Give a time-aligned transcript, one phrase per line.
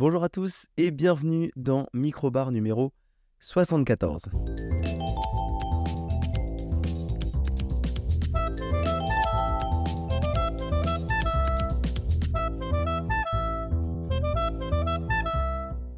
[0.00, 2.92] Bonjour à tous et bienvenue dans Microbar numéro
[3.40, 4.30] 74.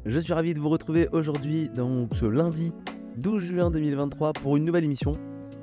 [0.03, 2.73] Je suis ravi de vous retrouver aujourd'hui, donc ce lundi
[3.17, 5.19] 12 juin 2023, pour une nouvelle émission.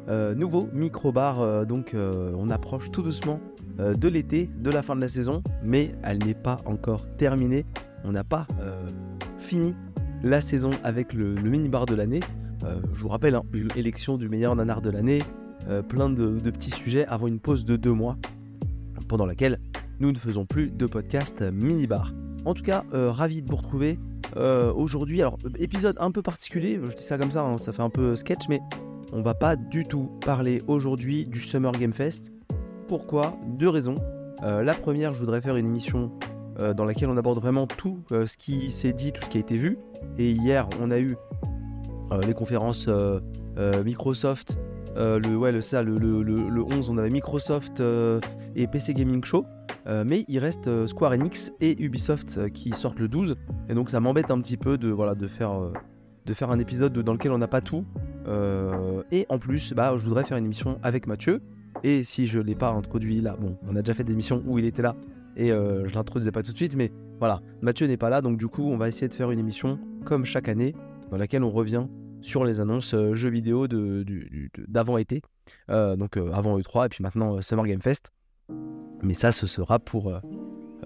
[0.09, 3.41] Euh, nouveau micro-bar, euh, donc euh, on approche tout doucement
[3.79, 7.65] de l'été, de la fin de la saison, mais elle n'est pas encore terminée.
[8.05, 8.47] On n'a pas
[9.39, 9.75] fini
[10.23, 12.21] la saison avec le, mini-bar de l'année.
[12.63, 13.43] je vous rappelle, hein,
[13.77, 15.23] élection du meilleur nanar de l'année,
[15.89, 18.17] plein de, petits sujets avant une pause de deux mois,
[19.09, 19.61] pendant laquelle
[20.01, 22.13] nous ne faisons plus de podcast mini-bar.
[22.45, 23.99] En tout cas, ravi de vous retrouver
[24.37, 25.21] euh, aujourd'hui.
[25.21, 28.15] Alors, épisode un peu particulier, je dis ça comme ça, hein, ça fait un peu
[28.17, 28.61] sketch, mais
[29.13, 32.31] on va pas du tout parler aujourd'hui du Summer Game Fest.
[32.89, 33.37] Pourquoi?
[33.47, 33.99] Deux raisons.
[34.43, 36.13] Euh, la première, je voudrais faire une émission
[36.59, 39.41] euh, dans laquelle on aborde vraiment tout ce qui s'est dit, tout ce qui a
[39.41, 39.79] été vu.
[40.19, 41.17] Et hier, on a eu
[42.27, 42.89] les conférences
[43.85, 44.59] Microsoft.
[44.97, 47.83] le, ouais, le, ça, le, le, le, 11, on avait Microsoft
[48.57, 49.45] et PC Gaming Show.
[49.89, 53.37] Euh, mais il reste euh, Square Enix et Ubisoft euh, qui sortent le 12.
[53.69, 55.53] Et donc ça m'embête un petit peu de, voilà, de, faire,
[56.27, 57.85] de faire un épisode dans lequel on n'a pas tout.
[59.11, 61.41] et en plus, bah, je voudrais faire une émission avec Mathieu.
[61.85, 64.43] Et si je ne l'ai pas introduit là, bon, on a déjà fait des émissions
[64.47, 64.97] où il était là
[65.39, 68.37] et je ne l'introduisais pas tout de suite, mais voilà, Mathieu n'est pas là, donc
[68.37, 70.75] du coup, on va essayer de faire une émission comme chaque année
[71.11, 71.87] dans laquelle on revient
[72.21, 75.23] sur les annonces jeux vidéo d'avant-été,
[75.69, 78.11] donc avant E3 et puis maintenant Summer Game Fest.
[79.03, 80.19] Mais ça, ce sera pour, euh,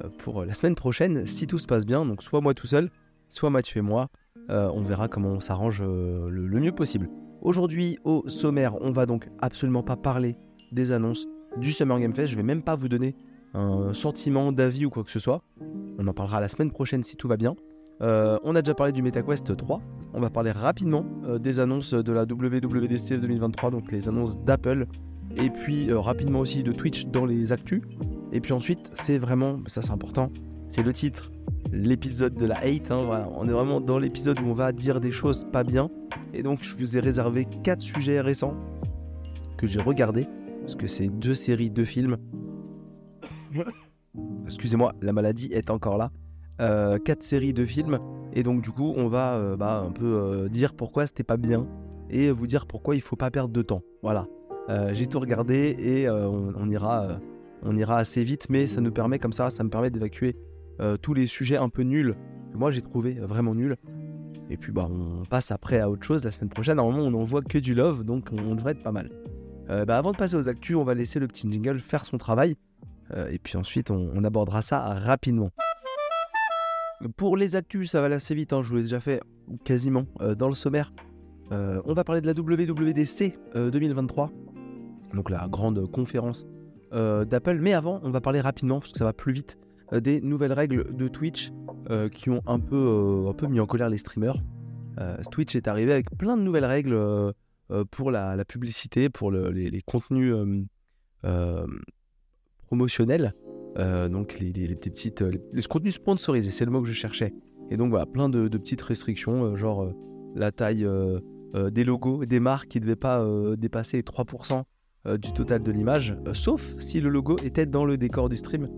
[0.03, 2.05] euh, pour la semaine prochaine, si tout se passe bien.
[2.05, 2.91] Donc soit moi tout seul,
[3.29, 4.09] soit Mathieu et moi.
[4.51, 7.09] Euh, on verra comment on s'arrange le, mieux possible.
[7.41, 10.37] Aujourd'hui, au sommaire, on va donc absolument pas parler
[10.73, 12.29] des annonces du Summer Game Fest.
[12.29, 13.15] Je vais même pas vous donner
[13.55, 15.43] un sentiment d'avis ou quoi que ce soit.
[15.99, 17.55] On en parlera la semaine prochaine si tout va bien.
[18.01, 19.81] on a déjà parlé du MetaQuest 3.
[20.15, 21.05] On va parler rapidement
[21.41, 24.87] des annonces de la WWDC 2023, donc les annonces d'Apple,
[25.37, 27.83] et puis euh, rapidement aussi de Twitch dans les actus.
[28.33, 30.31] Et puis ensuite, c'est vraiment, ça c'est important,
[30.69, 31.31] c'est le titre,
[31.71, 32.91] l'épisode de la hate.
[32.91, 33.29] Hein, voilà.
[33.35, 35.91] On est vraiment dans l'épisode où on va dire des choses pas bien.
[36.35, 38.55] Et donc, je vous ai réservé quatre sujets récents
[39.59, 40.27] que j'ai regardés,
[40.61, 42.17] parce que c'est deux séries, deux films.
[44.47, 46.11] Excusez-moi, la maladie est encore là.
[46.61, 47.99] Euh, quatre séries, de films.
[48.35, 51.67] Et donc, du coup, on va euh, bah, un peu dire pourquoi c'était pas bien
[52.13, 53.83] et vous dire pourquoi il faut pas perdre de temps.
[54.03, 54.27] Voilà.
[54.69, 57.17] Euh, j'ai tout regardé et euh, on, ira, euh,
[57.63, 60.37] on ira assez vite, mais ça nous permet comme ça, ça me permet d'évacuer
[61.01, 62.17] tous les sujets un peu nuls
[62.51, 63.77] que moi j'ai trouvé vraiment nuls.
[64.51, 66.77] Et puis bah on passe après à autre chose la semaine prochaine.
[66.77, 69.09] Normalement on n'en voit que du love, donc on, devrait être pas mal.
[69.69, 72.57] bah, avant de passer aux actus, on va laisser le petit jingle faire son travail.
[73.31, 75.51] Et puis ensuite on, abordera ça rapidement.
[77.17, 79.21] Pour les actus, ça va aller assez vite, hein, je vous l'ai déjà fait
[79.65, 80.07] quasiment
[80.39, 80.93] dans le sommaire.
[81.51, 84.31] on va parler de la WWDC 2023
[85.15, 86.47] donc la grande conférence
[86.93, 87.59] euh, d'Apple.
[87.61, 89.59] Mais avant, on va parler rapidement, parce que ça va plus vite,
[89.93, 91.53] euh, des nouvelles règles de Twitch
[91.91, 94.39] euh, qui ont un peu, un peu mis en colère les streamers.
[95.31, 96.97] Twitch est arrivé avec plein de nouvelles règles
[97.91, 100.35] pour la, publicité, pour les, contenus
[102.73, 103.35] promotionnels.
[103.77, 107.35] donc les, petites, les, contenus sponsorisés, c'est le mot que je cherchais.
[107.71, 109.93] Et donc voilà, plein de, petites restrictions, genre
[110.35, 110.87] la taille
[111.71, 113.25] des logos, des marques qui ne devaient pas
[113.57, 114.65] dépasser 3%
[115.09, 118.37] euh, du total de l'image, euh, sauf si le logo était dans le décor du
[118.37, 118.69] stream.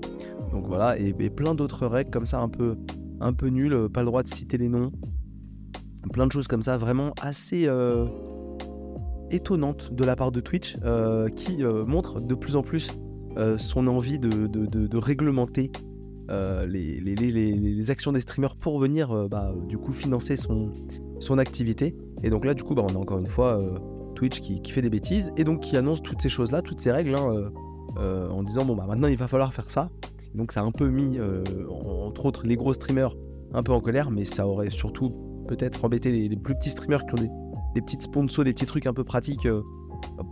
[0.53, 2.79] Donc voilà, et, plein d'autres règles comme ça un peu,
[3.21, 4.91] un peu nulles, euh, pas le droit de citer les noms,
[6.15, 7.69] plein de choses comme ça, vraiment assez
[9.31, 10.77] étonnantes de la part de Twitch,
[11.35, 12.89] qui montre de plus en plus
[13.57, 15.71] son envie de, réglementer
[16.29, 20.71] les, les, actions des streamers pour venir bah, du coup financer son,
[21.39, 21.97] activité.
[22.23, 23.59] Et donc là, du coup, bah, on a encore une fois
[24.15, 27.15] Twitch qui, fait des bêtises et donc qui annonce toutes ces choses-là, toutes ces règles,
[27.17, 27.51] hein, euh,
[27.99, 29.91] euh, en disant bon bah maintenant il va falloir faire ça.
[30.35, 33.15] Donc ça a un peu mis, euh, entre autres, les gros streamers
[33.53, 35.13] un peu en colère, mais ça aurait surtout
[35.47, 37.31] peut-être embêté les, plus petits streamers qui ont des,
[37.75, 39.47] des, petites sponsors, des petits trucs un peu pratiques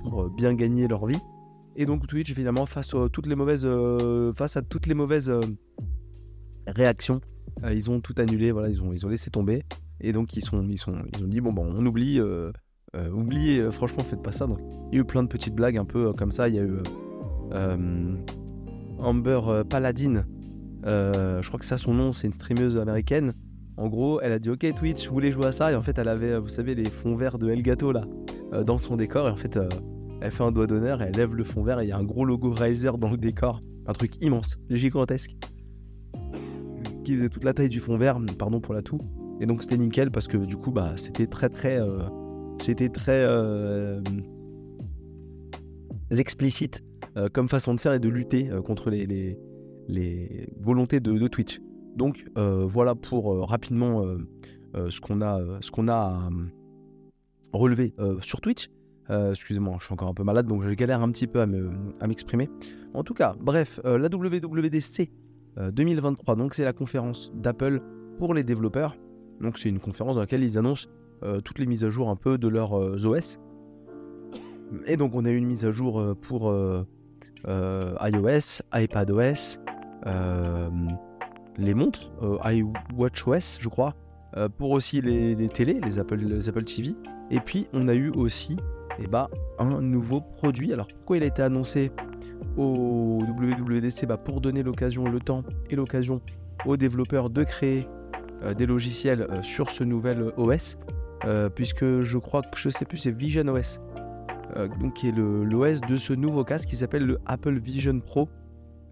[0.03, 1.21] pour bien gagner leur vie.
[1.77, 3.67] Et donc Twitch, évidemment, face, à toutes les mauvaises,
[4.37, 5.33] face à toutes les mauvaises
[6.67, 7.21] réactions,
[7.71, 9.63] ils ont tout annulé, voilà, ils ont, ils ont laissé tomber.
[10.01, 12.21] Et donc ils, sont, ils, sont, ils ont dit, bon, bon on oublie,
[12.95, 14.47] euh, oubliez, euh, franchement, faites pas ça.
[14.47, 14.59] Donc,
[14.91, 16.49] il y a eu plein de petites blagues un peu euh, comme ça.
[16.49, 16.77] Il y a eu
[18.99, 20.25] Amber Paladin.
[20.85, 23.33] je crois que ça, son nom, c'est une streameuse américaine.
[23.79, 25.73] En gros, elle a dit Ok, Twitch, vous voulez jouer à ça?
[25.73, 28.05] Et en fait, elle avait, vous savez, les fonds verts de Elgato là,
[28.65, 29.29] dans son décor.
[29.29, 29.59] Et en fait,
[30.23, 31.81] elle fait un doigt d'honneur elle lève le fond vert.
[31.81, 33.61] Et il y a un gros logo Razer dans le décor.
[33.87, 35.37] Un truc immense, gigantesque.
[37.05, 38.99] qui faisait toute la taille du fond vert, pardon pour la toux.
[39.41, 41.99] Et donc c'était nickel parce que du coup bah c'était très très euh,
[42.61, 44.01] c'était très euh,
[46.11, 46.81] explicite
[47.17, 49.37] euh, comme façon de faire et de lutter contre les,
[50.61, 51.61] volontés de, Twitch.
[51.97, 54.05] Donc voilà pour rapidement
[54.75, 56.31] ce qu'on a ce qu'on a
[57.53, 58.69] relevé sur Twitch.
[59.09, 62.49] Excusez-moi, je suis encore un peu malade donc je galère un petit peu à m'exprimer.
[62.95, 65.11] en tout cas, bref, la WWDC
[65.57, 67.83] 2023, donc c'est la conférence d'Apple
[68.19, 68.97] pour les développeurs.
[69.41, 70.89] Donc c'est une conférence dans laquelle ils annoncent
[71.25, 73.39] euh, toutes les mises à jour un peu de leurs euh, OS.
[74.87, 76.55] Et donc on a eu une mise à jour euh, pour
[77.45, 79.59] iOS, iPadOS,
[81.59, 82.13] les montres,
[82.45, 83.95] iWatchOS je crois,
[84.57, 86.95] pour aussi les, les, télés, Apple, les Apple TV.
[87.31, 88.57] Et puis on a eu aussi
[89.05, 89.29] eh ben,
[89.59, 90.73] un nouveau produit.
[90.73, 91.91] Alors pourquoi il a été annoncé
[92.57, 96.21] au WWDC bah, Pour donner l'occasion, le temps et l'occasion
[96.67, 97.89] aux développeurs de créer
[98.45, 100.77] euh, des logiciels euh, sur ce nouvel OS,
[101.25, 103.81] euh, puisque je crois que je sais plus, c'est Vision OS,
[104.81, 108.29] donc qui est l'OS de ce nouveau casque qui s'appelle le Apple Vision Pro.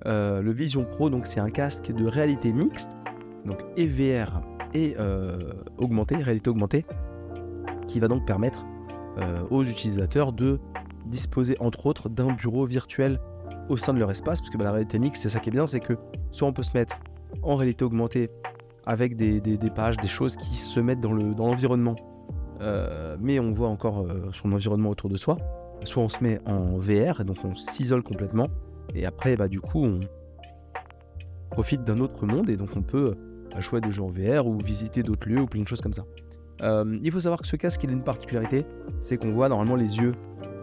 [0.06, 2.96] le Vision Pro, donc c'est un casque de réalité mixte,
[3.44, 4.40] donc et VR
[4.72, 4.96] et
[5.76, 6.86] augmentée, réalité augmentée,
[7.88, 8.64] qui va donc permettre
[9.50, 10.58] aux utilisateurs de
[11.06, 13.20] disposer entre autres d'un bureau virtuel
[13.68, 15.52] au sein de leur espace, parce que bah, la réalité mixte, c'est ça qui est
[15.52, 15.94] bien, c'est que
[16.32, 16.96] soit on peut se mettre
[17.42, 18.30] en réalité augmentée
[18.84, 19.40] avec des,
[19.74, 21.96] pages, des choses qui se mettent dans l'environnement.
[22.60, 25.38] Euh, mais on voit encore euh, son environnement autour de soi.
[25.84, 28.48] Soit on se met en VR, et donc on s'isole complètement,
[28.94, 30.00] et après, bah, du coup, on
[31.50, 33.16] profite d'un autre monde, et donc on peut
[33.50, 35.94] bah, jouer des jeux en VR ou visiter d'autres lieux ou plein de choses comme
[35.94, 36.04] ça.
[36.62, 38.66] Euh, il faut savoir que ce casque, il a une particularité,
[39.00, 40.14] c'est qu'on voit normalement les yeux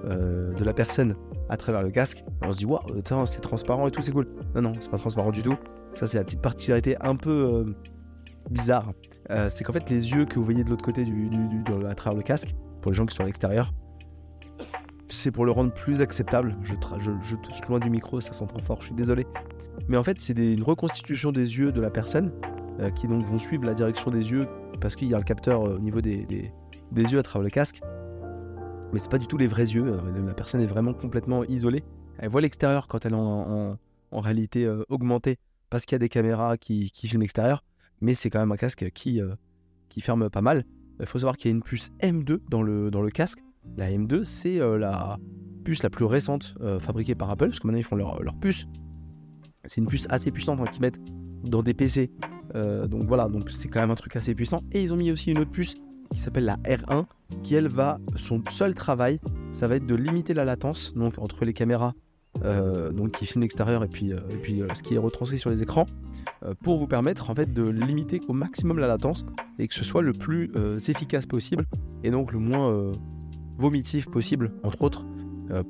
[0.06, 1.16] de la personne
[1.50, 2.24] à travers le casque.
[2.42, 2.80] On se dit, waouh,
[3.26, 4.28] c'est transparent et tout, c'est cool.
[4.56, 5.56] Non, non, c'est pas transparent du tout.
[5.96, 7.76] Ça, c'est la petite particularité un peu
[8.50, 8.94] bizarre,
[9.30, 11.30] euh, c'est qu'en fait les yeux que vous voyez de l'autre côté du,
[11.88, 13.74] à travers le casque, pour les gens qui sont à l'extérieur,
[15.10, 16.58] c'est pour le rendre plus acceptable.
[16.64, 16.74] Je,
[17.22, 19.26] je, touche loin du micro, ça sent trop fort, je suis désolé.
[19.88, 22.32] Mais en fait, c'est une reconstitution des yeux de la personne
[22.80, 24.48] euh, qui donc vont suivre la direction des yeux
[24.80, 26.52] parce qu'il y a le capteur euh, au niveau des, des,
[27.04, 27.82] yeux à travers le casque.
[28.94, 30.00] Mais c'est pas du tout les vrais yeux.
[30.26, 31.84] la personne est vraiment complètement isolée.
[32.20, 33.78] Elle voit l'extérieur quand elle est en,
[34.12, 35.38] en, réalité augmentée
[35.70, 37.64] parce qu'il y a des caméras qui, qui filment l'extérieur
[38.02, 39.36] mais c'est quand même un casque qui, euh,
[39.90, 40.66] qui ferme pas mal.
[41.00, 43.40] Il faut savoir qu'il y a une puce M2 dans le, dans le casque.
[43.76, 45.18] La M2, c'est euh, la
[45.64, 48.36] puce la plus récente euh, fabriquée par Apple, parce que maintenant ils font leur, leur
[48.36, 48.66] puce.
[49.66, 51.00] C'est une puce assez puissante hein, qu'ils mettent
[51.44, 52.12] dans des PC.
[52.54, 54.64] Donc voilà, donc c'est quand même un truc assez puissant.
[54.72, 55.76] Et ils ont mis aussi une autre puce
[56.14, 57.06] qui s'appelle la R1,
[57.44, 59.20] qui elle va, son seul travail,
[59.52, 61.94] ça va être de limiter la latence, donc entre les caméras
[62.44, 65.40] euh, donc qui filme l'extérieur et puis, euh, et puis euh, ce qui est retranscrit
[65.40, 65.88] sur les écrans,
[66.62, 69.26] pour vous permettre en fait de limiter au maximum la latence
[69.60, 70.52] et que ce soit le plus
[70.88, 71.66] efficace possible
[72.04, 72.94] et donc le moins
[73.58, 75.06] vomitif possible, entre autres,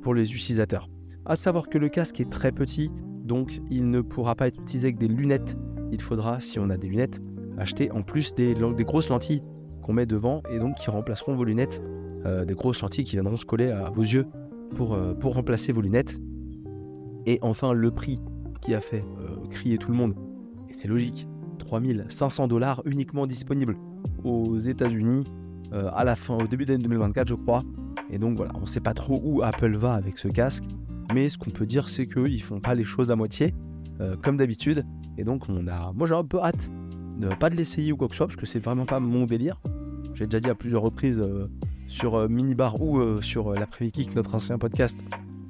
[0.02, 0.88] pour les utilisateurs.
[1.24, 2.90] À savoir que le casque est très petit,
[3.24, 5.56] donc il ne pourra pas être utilisé avec des lunettes.
[5.90, 7.20] Il faudra, si on a des lunettes,
[7.56, 9.42] acheter en plus des, grosses lentilles
[9.82, 11.82] qu'on met devant et donc qui remplaceront vos lunettes.
[12.46, 14.26] des grosses lentilles qui viendront se coller à vos yeux
[14.76, 16.20] pour, pour remplacer vos lunettes.
[17.28, 18.20] Et enfin, le prix
[18.62, 20.14] qui a fait euh, crier tout le monde,
[20.68, 23.76] et c'est logique, 3500 dollars uniquement disponibles
[24.24, 25.24] aux États-Unis
[25.74, 27.64] euh, à la fin, au début d'année 2024, je crois.
[28.10, 30.64] Et donc voilà, on ne sait pas trop où Apple va avec ce casque,
[31.12, 33.54] mais ce qu'on peut dire, c'est qu'ils font pas les choses à moitié,
[34.00, 34.84] euh, comme d'habitude.
[35.16, 36.70] Et donc on a, moi j'ai un peu hâte,
[37.18, 39.26] de, pas de l'essayer ou quoi que ce soit, parce que c'est vraiment pas mon
[39.26, 39.60] délire.
[40.14, 41.22] J'ai déjà dit à plusieurs reprises
[41.86, 45.04] sur Minibar ou sur l'après-midi Kick, notre ancien podcast,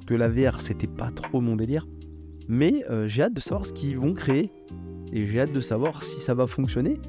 [0.05, 1.87] que la VR c'était pas trop mon délire.
[2.49, 4.51] Mais euh, j'ai hâte de savoir ce qu'ils vont créer
[5.13, 6.99] et j'ai hâte de savoir si ça va fonctionner.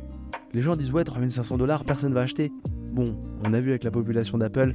[0.53, 2.53] Les gens disent ouais 3500 dollars, personne va acheter.
[2.93, 4.75] Bon, on a vu avec la population d'Apple,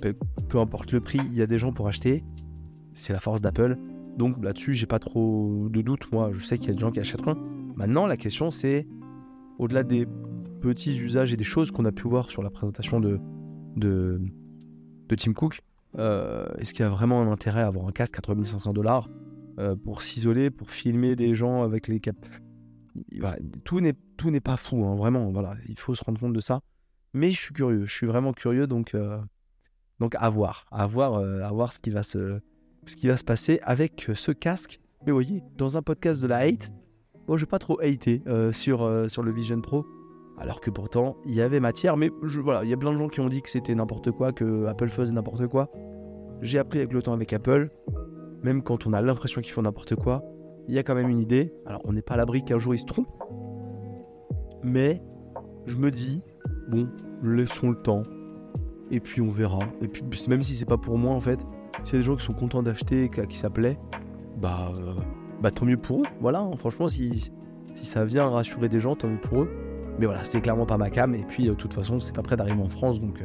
[0.00, 2.24] peu, importe le prix, il y a des gens pour acheter.
[2.94, 3.76] C'est la force d'Apple.
[4.18, 6.10] Donc là-dessus, j'ai pas trop de doutes.
[6.10, 7.36] Moi, je sais qu'il y a des gens qui achèteront.
[7.76, 8.86] Maintenant, la question c'est,
[9.58, 10.06] au-delà des
[10.60, 13.20] petits usages et des choses qu'on a pu voir sur la présentation de,
[13.76, 14.20] de,
[15.08, 15.60] de Tim Cook,
[15.98, 19.08] euh, est-ce qu'il y a vraiment un intérêt à avoir un casque à 3500 dollars
[19.60, 22.16] euh, pour s'isoler, pour filmer des gens avec les cap
[23.64, 25.30] Tout n'est tout n'est pas fou, hein, vraiment.
[25.30, 26.60] Voilà, il faut se rendre compte de ça.
[27.14, 29.16] Mais je suis curieux, je suis vraiment curieux, donc euh,
[30.00, 32.40] donc à voir, à voir, à voir ce qui va se
[32.88, 34.80] ce qui va se passer avec ce casque.
[35.06, 36.72] Mais voyez, dans un podcast de la hate,
[37.28, 39.86] moi je vais pas trop hater sur sur le Vision Pro
[40.38, 41.96] alors que pourtant il y avait matière.
[41.96, 42.10] Mais
[42.42, 44.66] voilà, il y a plein de gens qui ont dit que c'était n'importe quoi, que
[44.66, 45.70] Apple faisait n'importe quoi.
[46.40, 47.70] J'ai appris avec le temps avec Apple,
[48.42, 50.24] même quand on a l'impression qu'ils font n'importe quoi,
[50.68, 51.52] il y a quand même une idée.
[51.66, 53.08] Alors on n'est pas à l'abri qu'un jour ils se trompent,
[54.62, 55.02] Mais
[55.66, 56.22] je me dis,
[56.68, 56.88] bon,
[57.22, 58.04] laissons le temps.
[58.90, 59.60] Et puis on verra.
[59.82, 61.44] Et puis même si c'est pas pour moi en fait,
[61.88, 63.78] s'il y des gens qui sont contents d'acheter, qui ça plaît,
[64.36, 64.94] bah, euh,
[65.40, 66.06] bah tant mieux pour eux.
[66.20, 66.50] Voilà, hein.
[66.56, 67.30] franchement, si,
[67.74, 69.50] si ça vient rassurer des gens, tant mieux pour eux.
[69.98, 71.14] Mais voilà, c'est clairement pas ma cam.
[71.14, 73.00] Et puis, de toute façon, c'est pas prêt d'arriver en France.
[73.00, 73.22] Donc,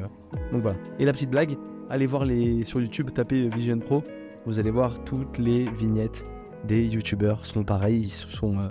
[0.51, 0.77] donc voilà.
[0.97, 1.57] Et la petite blague,
[1.89, 4.03] allez voir les sur YouTube, tapez Vision Pro.
[4.45, 6.25] Vous allez voir toutes les vignettes
[6.63, 7.99] des YouTubeurs sont pareils.
[7.99, 8.69] Ils sont euh,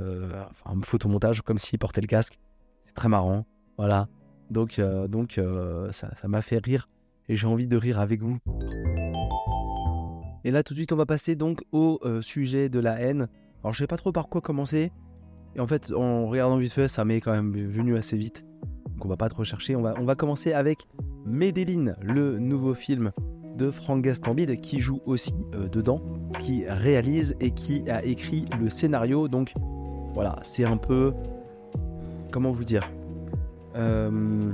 [0.00, 2.38] euh, enfin, photomontage comme s'ils portaient le casque.
[2.86, 3.44] C'est très marrant.
[3.76, 4.08] Voilà.
[4.50, 5.40] Donc, euh, donc
[5.92, 6.88] ça m'a fait rire
[7.28, 8.38] et j'ai envie de rire avec vous.
[10.44, 13.28] Et là, tout de suite, on va passer donc au sujet de la haine.
[13.62, 14.92] Alors, je sais pas trop par quoi commencer.
[15.56, 18.44] Et en fait, en regardant vite fait, ça m'est quand même venu assez vite.
[18.90, 19.74] Donc, on va pas trop chercher.
[19.74, 20.86] On va, on va commencer avec
[21.24, 23.12] Medellin, le nouveau film
[23.56, 25.34] de Frank Gastambide qui joue aussi
[25.72, 26.02] dedans,
[26.40, 29.28] qui réalise et qui a écrit le scénario.
[29.28, 29.54] Donc,
[30.14, 31.12] voilà, c'est un peu.
[32.30, 32.90] Comment vous dire
[33.76, 34.52] euh,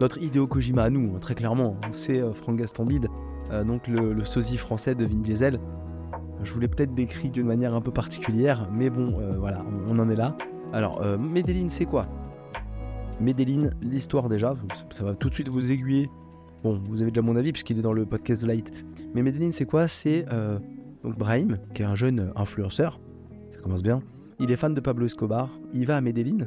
[0.00, 3.08] Notre Hideo Kojima à nous, hein, très clairement, hein, c'est euh, Franck Gastambide,
[3.50, 5.60] euh, donc le, sosie français de Vin Diesel.
[6.42, 10.08] Je vous l'ai peut-être décrit d'une manière un peu particulière, mais bon, voilà, on, en
[10.08, 10.36] est là.
[10.72, 12.06] Alors, Medellin, c'est quoi?
[13.20, 14.54] Medellin, l'histoire déjà,
[14.90, 16.08] ça va tout de suite vous aiguiller.
[16.62, 18.70] Bon, vous avez déjà mon avis puisqu'il est dans le podcast Light.
[19.16, 19.88] Mais Medellin, c'est quoi?
[19.88, 20.26] C'est
[21.02, 23.00] donc Brahim, qui est un jeune influenceur.
[23.50, 24.00] Ça commence bien
[24.40, 26.46] il est fan de Pablo Escobar, il va à Medellin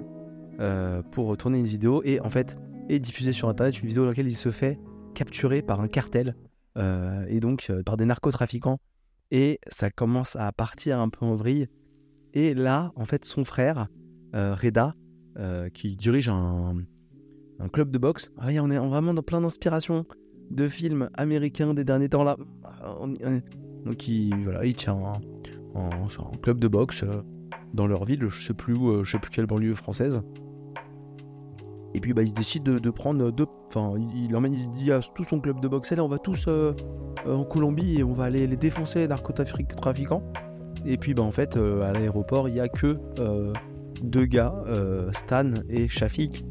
[0.60, 2.58] euh, pour tourner une vidéo et en fait
[2.90, 4.80] est diffusé sur internet une vidéo dans laquelle il se fait
[5.14, 8.80] capturer par un cartel euh, et donc euh, par des narcotrafiquants.
[9.32, 11.68] Et ça commence à partir un peu en vrille.
[12.34, 13.88] Et là en fait son frère
[14.34, 14.96] Reda
[15.74, 16.76] qui dirige un,
[17.74, 18.32] club de boxe.
[18.38, 20.06] Ah, on est vraiment dans plein d'inspiration
[20.50, 22.38] de films américains des derniers temps là
[23.86, 24.98] donc il, voilà, il tient
[25.76, 27.04] un, club de boxe
[27.74, 30.22] dans leur ville, je sais plus euh, je sais plus quelle banlieue française.
[32.02, 33.46] Et puis bah, il décide de, prendre deux.
[33.68, 36.74] Enfin, il, emmène, il dit à tout son club de boxe, on va tous euh,
[37.28, 40.24] euh, en Colombie et on va aller les défoncer, narcotrafiquants.
[40.84, 42.98] Et puis bah, en fait, à l'aéroport, il n'y a que
[44.02, 44.56] deux gars,
[45.14, 46.44] Stan et Shafik.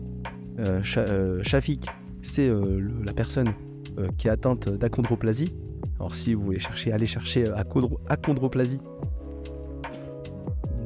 [0.83, 1.89] Shafik,
[2.23, 2.49] c'est
[3.03, 3.53] la personne
[4.19, 5.53] qui est atteinte d'achondroplasie.
[5.99, 7.53] Alors si vous voulez chercher, allez chercher
[8.09, 8.79] achondroplasie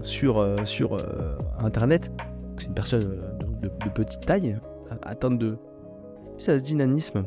[0.04, 2.12] sur, euh, sur euh, Internet.
[2.58, 3.20] C'est une personne
[3.64, 4.58] euh, de, petite taille,
[5.02, 5.56] atteinte de
[6.38, 7.24] ça dynanisme.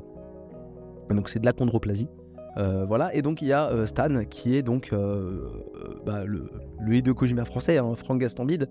[1.09, 2.09] Donc c'est de la chondroplasie.
[2.87, 4.93] voilà, et donc il y a Stan qui est donc
[6.05, 8.67] bah, le, le de Kojima français, hein, Franck Gastambide.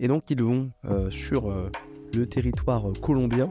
[0.00, 0.70] Et donc ils vont
[1.10, 1.50] sur
[2.14, 3.48] le territoire colombien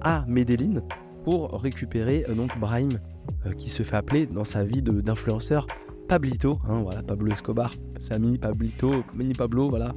[0.00, 0.82] à Medellin
[1.24, 2.98] pour récupérer donc Brahim
[3.56, 5.66] qui se fait appeler dans sa vie d'influenceur
[6.08, 9.92] Pablito, hein, voilà, Pablo Escobar, c'est un mini Pablito, mini Pablo, voilà.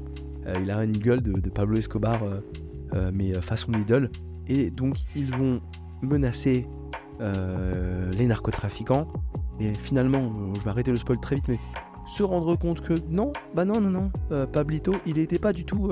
[0.48, 2.40] Euh, il a une gueule de, Pablo Escobar, euh, euh,
[3.13, 4.10] mais façon idole.
[4.48, 5.62] Et donc, ils vont
[6.01, 6.67] menacer
[7.19, 9.08] les narcotrafiquants.
[9.60, 11.60] Et finalement, je vais arrêter le spoil très vite, mais
[12.08, 15.91] se rendre compte que non, bah non, non, non, Pablito, il n'était pas du tout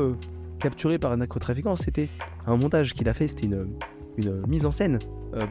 [0.59, 2.09] capturé par un narcotrafiquant, c'était
[2.45, 3.67] un montage qu'il a fait, c'était une,
[4.17, 4.99] une, mise en scène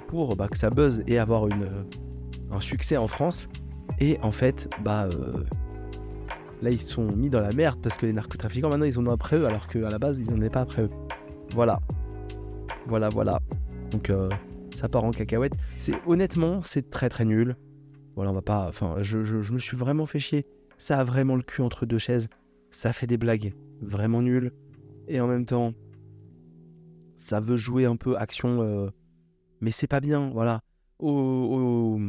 [0.08, 1.68] pour bah, que ça buzz et avoir une,
[2.50, 3.48] un succès en France.
[4.00, 5.44] Et en fait, bah euh,
[6.62, 9.12] là ils sont mis dans la merde parce que les narcotrafiquants maintenant ils en ont
[9.12, 10.90] après eux alors qu'à la base ils n'en avaient pas après eux.
[11.50, 11.80] Voilà.
[12.86, 13.40] Voilà, voilà.
[13.90, 14.30] Donc euh,
[14.74, 15.54] ça part en cacahuète.
[15.78, 17.56] C'est honnêtement c'est très très nul.
[18.14, 18.66] Voilà, on va pas.
[18.68, 19.18] Enfin, je,
[19.52, 20.46] me suis vraiment fait chier.
[20.78, 22.28] Ça a vraiment le cul entre deux chaises.
[22.70, 24.52] Ça fait des blagues vraiment nulles.
[25.08, 25.72] Et en même temps,
[27.16, 28.88] ça veut jouer un peu action, euh,
[29.60, 30.30] mais c'est pas bien.
[30.30, 30.62] Voilà.
[30.98, 32.00] au,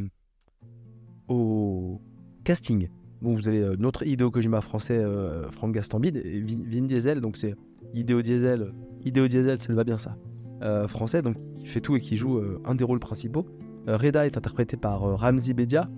[1.28, 2.02] au
[2.44, 2.90] casting.
[3.22, 5.04] Bon, vous avez euh, notre Hideo Kojima français,
[5.52, 7.56] Franck Gastambide, et Vin, Diesel, donc c'est
[7.94, 8.74] Hideo Diesel,
[9.06, 10.18] Hideo Diesel, ça va bien ça,
[10.62, 13.46] euh, français, donc qui fait tout et qui joue un des rôles principaux.
[13.88, 15.90] Reda est interprété par Ramzi Bedia,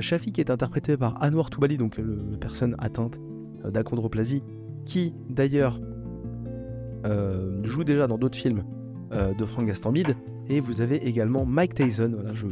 [0.00, 3.20] Shafik est interprété par Anwar Toubali, donc la personne atteinte
[3.68, 4.42] d'achondroplasie,
[4.84, 5.80] qui d'ailleurs
[7.64, 8.62] joue déjà dans d'autres films
[9.12, 10.16] de Franck Gastambide,
[10.48, 12.46] et vous avez également Mike Tyson, voilà, je,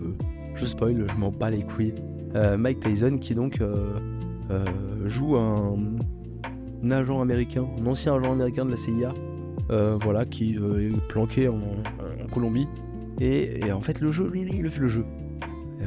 [0.54, 1.94] je spoil, je m'en bats les couilles.
[2.34, 3.98] Euh, Mike Tyson qui donc euh,
[4.50, 4.64] euh,
[5.04, 5.76] joue un,
[6.90, 9.14] agent américain, un ancien agent américain de la CIA,
[10.00, 11.60] voilà, qui est planqué en,
[12.32, 12.66] Colombie.
[13.20, 15.04] Et, en fait, le jeu, lui, il fait le jeu.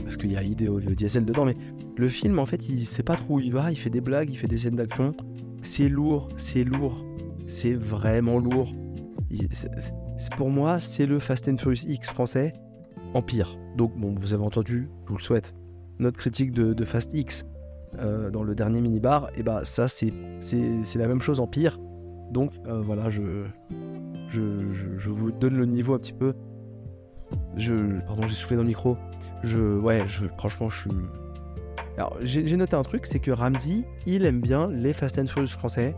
[0.03, 1.55] Parce qu'il y a Hideo Diesel dedans, mais
[1.97, 4.29] le film, en fait, il sait pas trop où il va, il fait des blagues,
[4.29, 5.13] il fait des scènes d'action.
[5.63, 7.05] C'est lourd, c'est lourd,
[7.47, 8.73] c'est vraiment lourd.
[10.37, 12.53] pour moi, c'est le Fast and Furious X français
[13.13, 13.57] en pire.
[13.77, 15.55] Donc, bon, vous avez entendu, je vous le souhaite,
[15.99, 17.45] notre critique de, Fast X
[17.99, 20.11] euh, dans le dernier minibar, et bah ça, c'est
[20.95, 21.79] la même chose en pire.
[22.31, 23.21] Donc, euh, voilà, je,
[24.29, 24.41] je,
[24.97, 26.33] je, vous donne le niveau un petit peu.
[27.55, 28.97] Je, pardon, j'ai soufflé dans le micro.
[29.43, 30.91] Je, ouais, je, franchement, je suis.
[31.97, 35.47] Alors, j'ai noté un truc, c'est que Ramsey, il aime bien les Fast and Furious
[35.47, 35.95] français.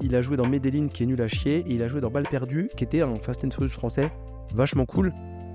[0.00, 2.10] Il a joué dans Medellin, qui est nul à chier, et il a joué dans
[2.10, 4.12] Balle perdue, qui était un Fast and Furious français
[4.54, 5.12] vachement cool.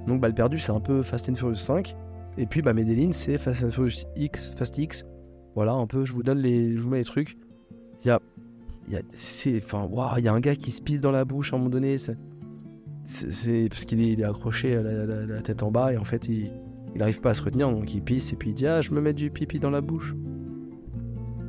[0.08, 1.96] Donc, Balle perdue, c'est un peu Fast and Furious 5.
[2.38, 5.06] Et puis, bah, Medellin, c'est Fast and Furious X, Fast X.
[5.56, 7.38] Voilà, un peu, je vous donne les, je vous mets les trucs.
[8.02, 8.20] Il y a,
[8.88, 9.02] il y a,
[9.64, 11.70] enfin, il y a un gars qui se pisse dans la bouche à un moment
[11.70, 11.98] donné.
[13.04, 16.52] C'est parce qu'il est, accroché à la, tête en bas et en fait, il,
[16.96, 19.02] il pas à se retenir, donc il pisse et puis il dit Ah, je me
[19.02, 20.16] mets du pipi dans la bouche.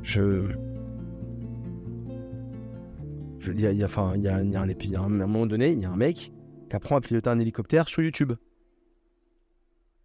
[0.03, 0.45] Je.
[3.47, 5.81] Il y a, y a, enfin, il y a, un, à un moment donné, il
[5.81, 6.33] y a un mec
[6.69, 8.33] qui apprend à piloter un hélicoptère sur YouTube.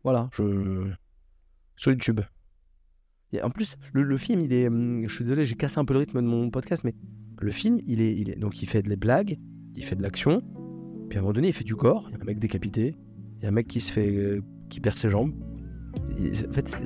[0.04, 0.92] Voilà, je.
[1.76, 2.22] Sur YouTube
[3.42, 4.68] en plus, le, film, il est.
[4.68, 6.96] Hum, je suis désolé, j'ai cassé un peu le rythme de mon podcast, mais
[7.40, 8.40] le film, il est.
[8.40, 9.38] Donc, il fait des blagues,
[9.76, 10.42] il fait de l'action,
[11.10, 12.08] puis à un moment donné, il fait du corps.
[12.10, 12.96] Il y a un mec décapité,
[13.38, 14.16] il y a un mec qui se fait.
[14.16, 15.34] Euh, qui perd ses jambes.
[15.96, 16.78] en fait,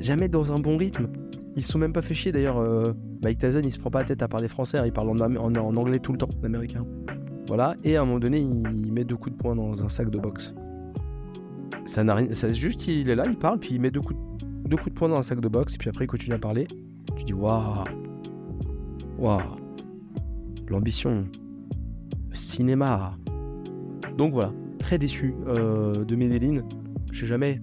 [0.00, 1.08] jamais dans un bon rythme.
[1.56, 2.58] Ils se sont même pas fait chier d'ailleurs.
[2.58, 5.10] Euh, Mike Tyson, il se prend pas la tête à parler français, hein, il parle
[5.10, 6.84] en, anglais tout le temps, américain.
[7.46, 10.10] Voilà, et à un moment donné, il, met deux coups de poing dans un sac
[10.10, 10.54] de boxe.
[11.86, 12.32] Ça n'a rien.
[12.32, 14.35] Ça, juste, il est là, il parle, puis il met deux coups de
[14.66, 16.38] deux coups de poing dans un sac de boxe, et puis après il continue à
[16.38, 16.66] parler.
[17.16, 17.84] Tu dis waouh,
[19.18, 19.40] waouh,
[20.68, 21.26] l'ambition,
[22.28, 23.16] le cinéma.
[24.16, 26.62] Donc voilà, très déçu euh, de Medellin.
[27.12, 27.60] J'ai jamais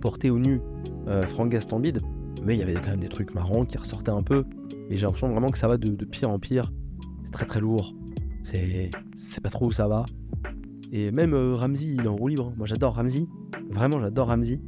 [0.00, 0.60] porté au nu
[1.08, 2.00] euh, Franck Gastambide,
[2.44, 4.44] mais il y avait quand même des trucs marrants qui ressortaient un peu.
[4.90, 6.72] Et j'ai l'impression vraiment que ça va de, pire en pire.
[7.24, 7.94] C'est très très lourd.
[8.44, 10.04] C'est, c'est pas trop où ça va.
[10.90, 12.52] Et même euh, Ramsey, il est en roue libre.
[12.56, 13.26] Moi j'adore Ramsey.
[13.70, 14.60] Vraiment, j'adore Ramsey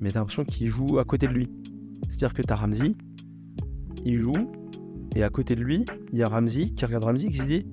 [0.00, 1.48] mais t'as l'impression qu'il joue à côté de lui.
[2.08, 2.94] C'est-à-dire que t'as Ramsey,
[4.04, 4.50] il joue,
[5.14, 7.66] et à côté de lui, il y a Ramsey qui regarde Ramsey qui se dit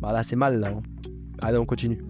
[0.00, 0.68] Bah là, c'est mal là.
[0.68, 0.82] Hein.
[1.40, 2.02] Allez, on continue.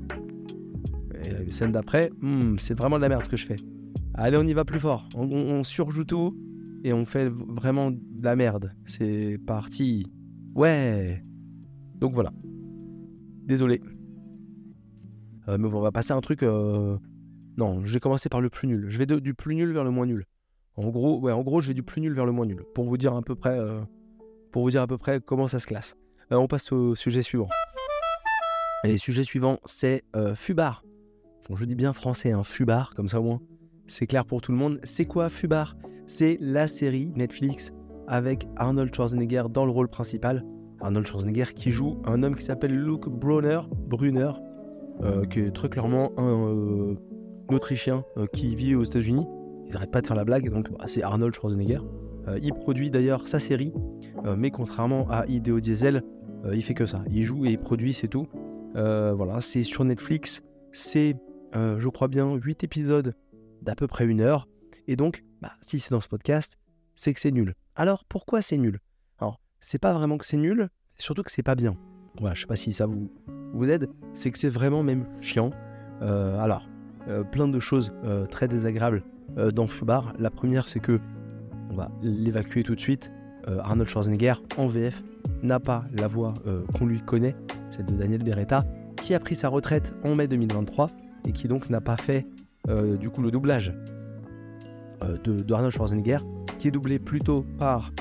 [1.25, 3.57] Et la scène d'après, hmm, c'est vraiment de la merde ce que je fais.
[4.15, 5.09] Allez, on y va plus fort.
[5.15, 6.37] On, surjoue tout
[6.85, 8.73] et on fait vraiment de la merde.
[8.87, 10.07] C'est parti.
[10.55, 11.23] Ouais.
[12.01, 12.33] Donc voilà.
[13.45, 13.81] Désolé.
[15.49, 16.99] Euh, mais on va passer à un truc euh,
[17.59, 18.87] non, je vais commencer par le plus nul.
[18.89, 20.27] Je vais du plus nul vers le moins nul.
[20.77, 22.63] En gros, ouais, en gros, je vais du plus nul vers le moins nul.
[22.73, 23.81] Pour vous dire à peu près, euh,
[24.53, 25.97] pour vous dire à peu près comment ça se classe.
[26.31, 27.49] Euh, on passe au sujet suivant.
[28.85, 30.85] Et le sujet suivant, c'est euh, Fubar.
[31.53, 33.41] je dis bien français, un hein, Fubar, comme ça au moins.
[33.89, 34.79] C'est clair pour tout le monde.
[34.85, 35.77] C'est quoi Fubar?
[36.07, 37.73] C'est la série Netflix
[38.07, 40.45] avec Arnold Schwarzenegger dans le rôle principal.
[40.81, 44.31] Arnold Schwarzenegger qui joue un homme qui s'appelle Luke Brunner, Brunner
[45.31, 46.97] qui est très clairement un
[47.49, 49.27] Autrichien euh, qui vit aux États-Unis.
[49.67, 51.81] Ils n'arrêtent pas de faire la blague, donc bah, c'est Arnold Schwarzenegger.
[52.27, 53.73] Euh, il produit d'ailleurs sa série,
[54.25, 56.03] euh, mais contrairement à Ideo Diesel,
[56.53, 57.03] il fait que ça.
[57.11, 58.29] Il joue et il produit, c'est tout.
[58.75, 60.41] voilà, c'est sur Netflix.
[60.71, 61.17] C'est,
[61.53, 63.15] je crois bien, 8 épisodes
[63.61, 64.47] d'à peu près une heure.
[64.87, 66.57] Et donc, bah, si c'est dans ce podcast,
[66.95, 67.55] c'est que c'est nul.
[67.75, 68.79] Alors, pourquoi c'est nul?
[69.19, 71.77] Alors, c'est pas vraiment que c'est nul, surtout que c'est pas bien.
[72.21, 73.11] Voilà, je sais pas si ça vous,
[73.53, 75.51] vous aide, c'est que c'est vraiment même chiant.
[76.01, 76.69] alors,
[77.09, 79.03] euh, plein de choses euh, très désagréables
[79.39, 80.13] euh, dans Fubar.
[80.19, 81.01] La première, c'est que,
[81.71, 83.13] on va l'évacuer tout de suite,
[83.47, 85.03] Arnold Schwarzenegger en VF
[85.43, 86.35] n'a pas la voix
[86.75, 87.35] qu'on lui connaît,
[87.71, 88.67] celle de Daniel Beretta,
[89.01, 90.91] qui a pris sa retraite en mai 2023
[91.25, 92.27] et qui donc n'a pas fait
[93.01, 93.73] du coup le doublage
[95.25, 96.19] de, Arnold Schwarzenegger,
[96.59, 97.93] qui est doublé plutôt par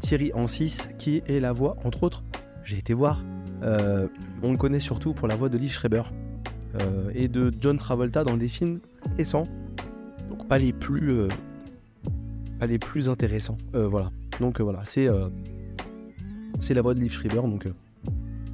[0.00, 2.24] Thierry Ancis, qui est la voix, entre autres,
[2.64, 3.22] j'ai été voir,
[3.62, 6.04] on le connaît surtout pour la voix de Lee Schreiber
[6.76, 8.80] euh, et de John Travolta dans des films
[9.16, 9.48] récents.
[10.30, 11.28] Donc pas les plus, euh,
[12.58, 13.58] pas les plus intéressants.
[13.74, 14.10] Euh, voilà.
[14.40, 15.08] Donc voilà, c'est
[16.60, 17.68] c'est la voix de Liv Schreiber, donc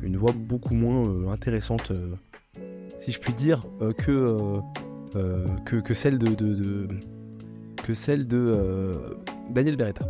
[0.02, 1.92] une voix beaucoup moins intéressante,
[2.98, 3.66] si je puis dire,
[3.98, 4.60] que,
[5.64, 6.88] que, celle de,
[7.84, 9.16] que celle de
[9.50, 10.08] Daniel Beretta.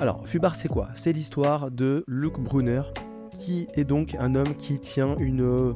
[0.00, 0.88] alors, Fubar, c'est quoi?
[0.94, 2.82] C'est l'histoire de Luke Brunner,
[3.38, 5.74] qui est donc un homme qui tient une,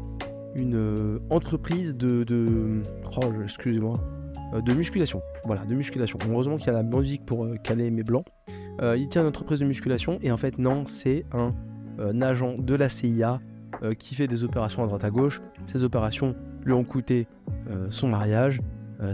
[0.55, 2.83] une entreprise de, de
[3.17, 4.01] oh, excusez-moi,
[4.53, 5.23] euh, de musculation.
[5.45, 6.19] Voilà, de musculation.
[6.29, 8.25] Heureusement qu'il y a la musique pour euh, caler mes blancs.
[8.83, 11.55] Euh, il tient une entreprise de musculation et en fait non, c'est un,
[12.23, 13.41] agent de la CIA
[13.99, 15.43] qui fait des opérations à droite à gauche.
[15.67, 17.27] Ces opérations lui ont coûté
[17.91, 18.63] son mariage.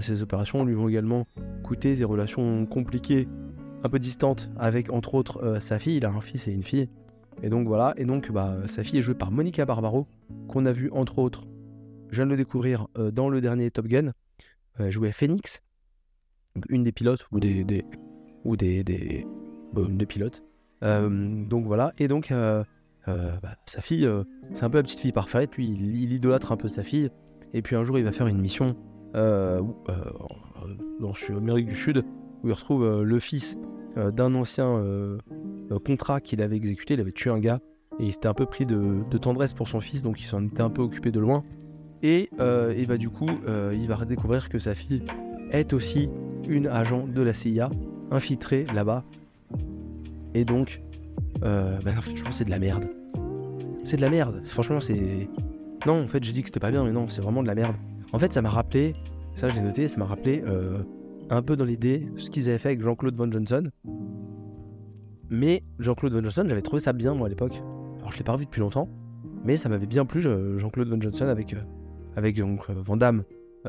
[0.00, 1.24] ces opérations lui ont également
[1.64, 3.26] coûté des relations compliquées,
[3.82, 5.96] un peu distantes avec entre autres sa fille.
[5.96, 6.88] Il a un fils et une fille.
[7.42, 10.06] Et donc voilà, et donc bah, sa fille est jouée par Monica Barbaro,
[10.48, 11.44] qu'on a vu entre autres,
[12.10, 14.12] je viens de le découvrir euh, dans le dernier Top Gun,
[14.78, 15.62] elle jouait Phoenix,
[16.68, 17.84] une des pilotes ou des,
[18.44, 19.26] ou des, des,
[19.76, 20.42] une des pilotes.
[20.82, 22.64] Euh, donc voilà, et donc euh,
[23.06, 24.08] bah, sa fille,
[24.54, 27.10] c'est un peu la petite fille parfaite, lui il, idolâtre un peu sa fille,
[27.52, 28.76] et puis un jour il va faire une mission
[29.14, 29.74] dans
[31.28, 32.04] l'Amérique du Sud,
[32.42, 33.58] où il retrouve le fils
[33.96, 34.82] d'un ancien
[35.84, 37.60] contrat qu'il avait exécuté, il avait tué un gars,
[37.98, 40.62] et il s'était un peu pris de, tendresse pour son fils, donc il s'en était
[40.62, 41.42] un peu occupé de loin.
[42.02, 42.30] Et,
[42.76, 43.30] et bah, du coup,
[43.72, 45.02] il va redécouvrir que sa fille
[45.50, 46.08] est aussi
[46.48, 47.70] une agent de la CIA
[48.10, 49.04] infiltrée là-bas.
[50.34, 50.82] Et donc,
[51.42, 52.88] euh, bah franchement, c'est de la merde.
[53.84, 54.42] C'est de la merde.
[54.44, 55.28] Franchement, c'est.
[55.86, 57.54] Non, en fait, j'ai dit que c'était pas bien, mais non, c'est vraiment de la
[57.54, 57.76] merde.
[58.12, 58.94] En fait, ça m'a rappelé,
[59.34, 60.78] ça je l'ai noté, ça m'a rappelé euh,
[61.30, 63.70] un peu dans l'idée ce qu'ils avaient fait avec Jean-Claude Van Johnson.
[65.30, 67.60] Mais Jean-Claude Van Johnson, j'avais trouvé ça bien, moi, à l'époque.
[67.98, 68.88] Alors, je l'ai pas revu depuis longtemps,
[69.44, 71.60] mais ça m'avait bien plu, Jean-Claude Van Johnson, avec, euh,
[72.16, 73.24] avec donc, Van Damme,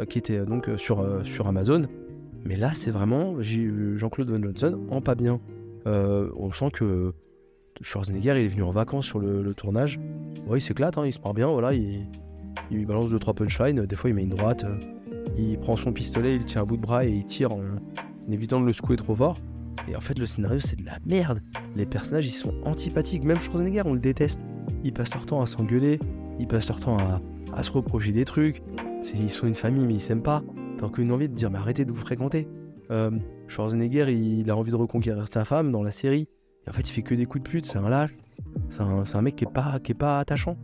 [0.09, 1.87] qui était donc sur, sur Amazon.
[2.45, 5.39] Mais là, c'est vraiment Jean-Claude Van Johnson en pas bien.
[5.85, 7.13] on sent que
[7.81, 9.99] Schwarzenegger, il est venu en vacances sur le, tournage.
[10.47, 12.05] Ouais, il s'éclate, hein, il se part bien, voilà, il,
[12.85, 14.77] balance 2-3 punchlines, des fois il met une droite, euh,
[15.37, 17.61] il prend son pistolet, il tient un bout de bras et il tire en,
[18.29, 19.37] évitant de le secouer trop fort.
[19.87, 21.41] Et en fait, le scénario, c'est de la merde.
[21.75, 23.23] Les personnages, ils sont antipathiques.
[23.23, 24.41] Même Schwarzenegger, on le déteste.
[24.83, 25.99] Ils passent leur temps à s'engueuler,
[26.39, 28.61] ils passent leur temps à, se reprocher des trucs.
[29.13, 30.43] Ils sont une famille, mais ils s'aiment pas.
[30.77, 32.47] T'as qu'une envie de dire, mais arrêtez de vous fréquenter.
[32.91, 33.11] Euh,
[33.47, 36.27] Schwarzenegger, il, a envie de reconquérir sa femme dans la série
[36.69, 38.15] en fait, il fait que des coups de pute, c'est un lâche.
[38.69, 40.57] C'est un, mec qui est pas, pas attachant.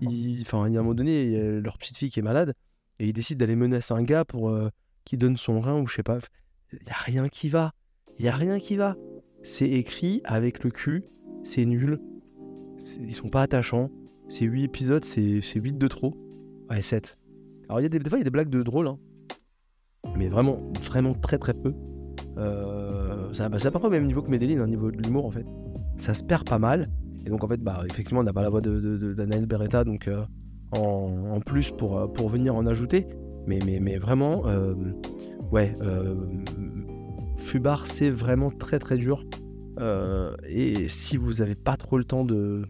[0.00, 2.54] Il, enfin, il y a un moment donné, leur petite fille qui est malade
[2.98, 4.70] et il décide d'aller menacer un gars pour euh,
[5.04, 6.18] qu'il donne son rein ou je sais pas.
[6.72, 7.72] Il y a rien qui va.
[8.18, 8.96] Il y a rien qui va.
[9.42, 11.04] C'est écrit avec le cul,
[11.44, 12.00] c'est nul.
[13.00, 13.90] Ils sont pas attachants.
[14.28, 16.16] C'est 8 épisodes, c'est 8 de trop.
[16.68, 17.16] Ouais, 7.
[17.68, 18.98] Alors, il y a des, fois, il y a des blagues de drôles, hein.
[20.16, 21.74] mais vraiment, vraiment très très peu.
[22.38, 25.46] Euh, ça, bah, près au même niveau que Medellin, au niveau de l'humour en fait.
[25.98, 26.90] Ça se perd pas mal.
[27.24, 30.08] Et donc en fait, bah, effectivement, on n'a pas la voix de, Daniel Beretta, donc
[30.08, 30.24] euh,
[30.72, 33.06] en, plus pour, euh, pour venir en ajouter.
[33.46, 34.42] Mais, mais, mais vraiment,
[35.52, 35.72] ouais,
[37.36, 39.24] Fubar, c'est vraiment très très dur.
[40.48, 42.62] et si vous n'avez pas trop le temps de.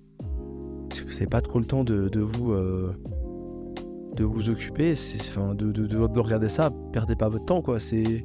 [0.93, 2.53] Si vous n'avez pas trop le temps de, vous.
[2.55, 7.79] de vous occuper, enfin, de, de, de, regarder ça, perdez pas votre temps, quoi.
[7.79, 8.25] C'est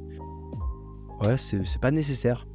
[1.24, 2.46] Ouais, c'est pas nécessaire.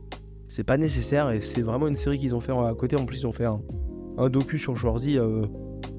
[0.49, 2.99] C'est pas nécessaire et c'est vraiment une série qu'ils ont fait à côté.
[2.99, 5.45] En plus, ils ont fait un, docu sur Schwarzy euh,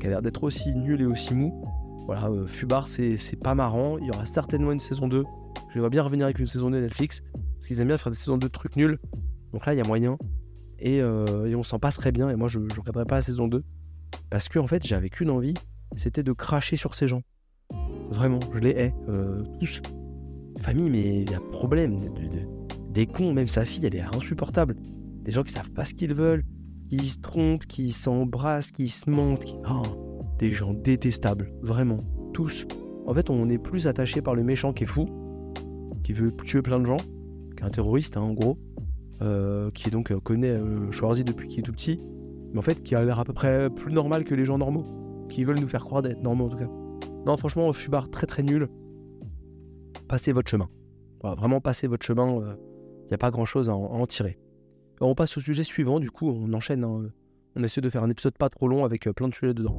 [0.01, 1.65] qui a l'air d'être aussi nul et aussi mou.
[2.07, 3.99] Voilà, euh, Fubar, c'est pas marrant.
[3.99, 5.25] Il y aura certainement une saison 2.
[5.75, 7.23] Je vais bien revenir avec une saison 2 de Netflix
[7.59, 8.99] parce qu'ils aiment bien faire des saisons 2 de trucs nuls.
[9.53, 10.17] Donc là, il y a moyen.
[10.79, 12.31] Et, euh, on s'en passerait bien.
[12.31, 13.65] Et moi, je ne regarderai pas la saison 2
[14.31, 15.55] parce que en fait, j'avais qu'une envie
[15.97, 17.23] c'était de cracher sur ces gens.
[18.11, 18.95] Vraiment, je les hais.
[19.59, 19.81] tous.
[20.61, 21.97] Famille, mais il y a problème.
[21.97, 22.59] De,
[22.91, 24.77] des cons, même sa fille, elle est insupportable.
[25.23, 26.45] Des gens qui savent pas ce qu'ils veulent,
[26.89, 29.55] qui se trompent, qui s'embrassent, qui se mentent.
[29.69, 29.83] Oh,
[30.39, 31.99] des gens détestables, vraiment,
[32.33, 32.67] tous.
[33.07, 35.07] En fait, on est plus attaché par le méchant qui est fou,
[36.03, 36.97] qui veut tuer plein de gens,
[37.63, 38.59] un terroriste, hein, en gros,
[39.23, 41.99] euh, qui donc euh, connaît euh, Schwarzy depuis qu'il est tout petit,
[42.53, 44.85] mais en fait qui a l'air à peu près plus normal que les gens normaux,
[45.29, 46.71] qui veulent nous faire croire d'être normaux en tout cas.
[47.27, 48.69] Non, franchement, Fubar, très très nul.
[50.09, 50.69] Passez votre chemin.
[51.23, 52.57] vraiment passez votre chemin.
[53.05, 54.39] Il n'y a pas grand-chose à, en tirer.
[55.01, 56.85] On passe au sujet suivant, du coup on enchaîne.
[56.85, 57.11] Hein.
[57.57, 59.79] On essaie de faire un épisode pas trop long avec euh, plein de sujets dedans.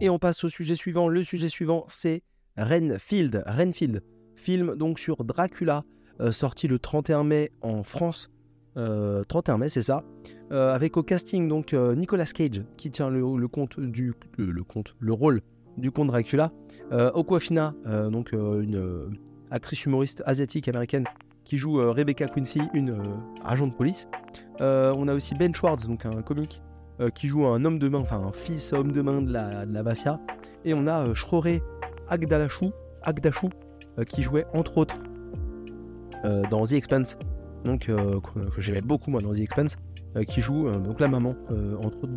[0.00, 1.08] Et on passe au sujet suivant.
[1.08, 2.22] Le sujet suivant, c'est
[2.56, 3.42] Renfield.
[3.46, 4.02] Renfield,
[4.34, 5.97] film donc sur Dracula, euh,
[6.30, 8.30] sorti le 31 mai en France.
[8.74, 10.04] 31 euh, mai, c'est ça.
[10.50, 15.40] avec au casting donc Nicolas Cage qui tient le, compte du le, compte, le rôle
[15.76, 16.52] du comte Dracula.
[16.90, 17.74] Aquafina,
[18.10, 19.18] donc une
[19.50, 21.04] actrice humoriste asiatique américaine
[21.48, 24.06] qui joue euh, Rebecca Quincy, une euh, agent de police.
[24.60, 26.62] Euh, on a aussi Ben Schwartz, donc un comique,
[27.14, 29.72] qui joue un homme de main, enfin un fils homme de main de la, de
[29.72, 30.20] la mafia.
[30.64, 31.60] Et on a Shrore
[32.08, 32.70] Agdashu,
[33.02, 33.46] Agdashu
[34.08, 34.96] qui jouait entre autres
[36.50, 37.16] dans The Expanse,
[37.64, 39.76] donc que, j'aimais beaucoup moi dans The Expanse,
[40.26, 41.34] qui joue donc la maman
[41.82, 42.14] entre autres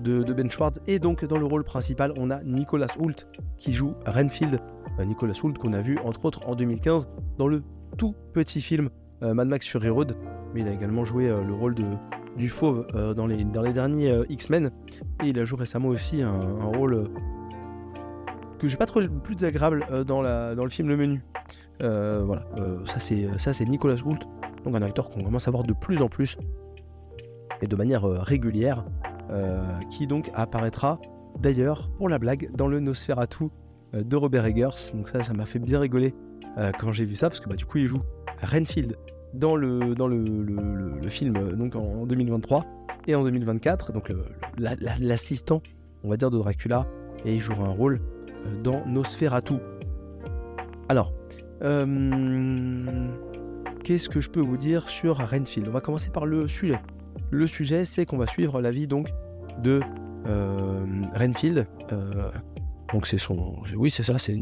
[0.00, 0.80] de, de, Ben Schwartz.
[0.86, 3.26] Et donc dans le rôle principal, on a Nicolas Hoult
[3.58, 4.60] qui joue Renfield.
[5.04, 7.62] Nicolas Hoult qu'on a vu entre autres en 2015 dans le
[7.96, 8.90] tout petit film
[9.22, 10.16] euh, Mad Max Fury Road,
[10.54, 11.84] mais il a également joué euh, le rôle de,
[12.38, 14.70] du fauve euh, dans, les, dans les derniers X-Men,
[15.22, 17.10] et il a joué récemment aussi un, rôle
[18.60, 21.22] que j'ai pas trouvé le plus agréable dans, la, dans le film Le Menu.
[21.80, 22.44] voilà,
[22.86, 24.18] ça c'est ça c'est Nicolas Hoult,
[24.64, 26.36] donc un acteur qu'on commence à voir de plus en plus
[27.62, 28.84] et de manière régulière,
[29.90, 31.00] qui donc apparaîtra
[31.38, 33.44] d'ailleurs pour la blague dans le Nosferatu
[33.92, 34.92] de Robert Eggers.
[34.94, 36.14] Donc ça, ça m'a fait bien rigoler
[36.58, 38.02] euh, quand j'ai vu ça, parce que bah, du coup, il joue
[38.42, 38.96] Renfield
[39.34, 42.66] dans le, dans le, le, film donc en 2023
[43.06, 43.92] et en 2024.
[43.92, 44.12] Donc
[44.58, 45.62] l'assistant,
[46.02, 46.86] on va dire, de Dracula,
[47.24, 48.00] et il jouera un rôle
[48.62, 49.54] dans Nosferatu.
[50.88, 51.12] Alors,
[53.84, 55.68] qu'est-ce que je peux vous dire sur Renfield?
[55.68, 56.80] On va commencer par le sujet.
[57.30, 59.08] Le sujet, c'est qu'on va suivre la vie donc
[59.62, 59.80] de
[61.14, 61.66] Renfield.
[62.92, 64.38] donc c'est son, oui c'est ça, c'est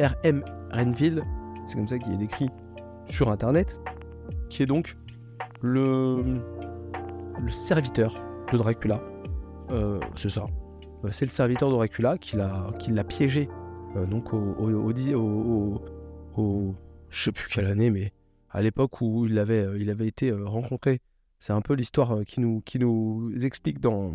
[0.00, 1.22] RM Renfield.
[1.66, 2.50] C'est comme ça qu'il est décrit
[3.08, 3.80] sur Internet,
[4.48, 4.96] qui est donc
[5.60, 6.22] le,
[7.40, 8.20] le serviteur
[8.52, 9.00] de Dracula.
[9.70, 10.46] Euh, c'est ça.
[11.04, 13.48] Euh, c'est le serviteur de Dracula qui l'a piégé
[13.96, 15.82] euh, donc au, au,
[16.36, 16.74] au,
[17.10, 18.12] sais plus quelle année, mais
[18.50, 21.00] à l'époque où il avait, il avait été rencontré.
[21.38, 24.14] C'est un peu l'histoire qui nous, explique dans,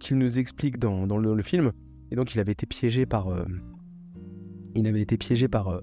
[0.00, 1.72] qu'il nous explique dans, le, film.
[2.10, 3.28] Et donc il avait été piégé par,
[4.74, 5.80] il avait été piégé par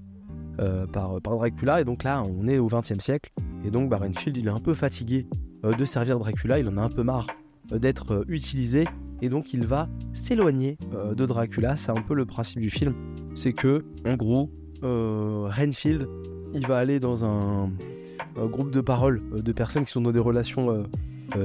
[0.60, 1.82] euh, par, Dracula.
[1.82, 3.32] Et donc là, on est au XXe siècle.
[3.64, 5.28] Et donc, Barenfield, il est un peu fatigué
[5.64, 6.60] euh, de servir Dracula.
[6.60, 7.28] Il en a un peu marre
[7.72, 8.86] euh, d'être utilisé.
[9.22, 10.78] Et donc, il va s'éloigner
[11.16, 11.78] de Dracula.
[11.78, 12.94] C'est un peu le principe du film.
[13.36, 14.50] C'est que, en gros,
[14.82, 16.08] Renfield,
[16.54, 17.72] il va aller dans un,
[18.36, 20.86] groupe de paroles de personnes qui sont dans des relations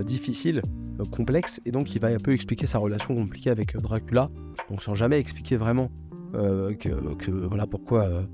[0.04, 0.62] difficiles,
[1.10, 1.60] complexes.
[1.66, 4.30] Et donc, il va un peu expliquer sa relation compliquée avec Dracula.
[4.70, 5.90] Donc, sans jamais expliquer vraiment
[6.32, 8.26] que, voilà pourquoi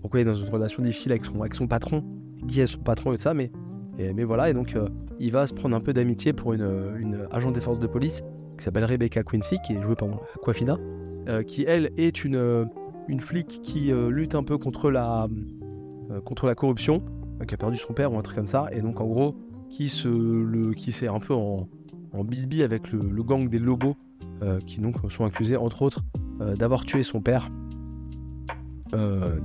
[0.00, 2.04] pourquoi il est dans une relation difficile avec son, avec son patron,
[2.46, 3.50] qui est son patron et ça, mais,
[3.98, 7.50] mais voilà, et donc euh, il va se prendre un peu d'amitié pour une agent
[7.50, 8.22] des forces de police
[8.58, 10.76] qui s'appelle Rebecca Quincy, qui est jouée par Aquafina,
[11.28, 12.64] euh, qui elle est une, euh,
[13.20, 15.26] flic qui lutte un peu contre la,
[16.54, 17.02] corruption,
[17.46, 19.34] qui a perdu son père ou un truc comme ça, et donc en gros
[19.70, 21.68] qui se s'est un peu en,
[22.12, 23.96] en bisbille avec le, gang des Lobos,
[24.66, 26.02] qui donc sont accusés entre autres
[26.58, 27.50] d'avoir tué son père
[28.94, 29.40] euh.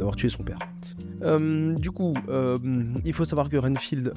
[1.21, 2.57] Euh, du coup, euh,
[3.05, 4.13] il faut savoir que Renfield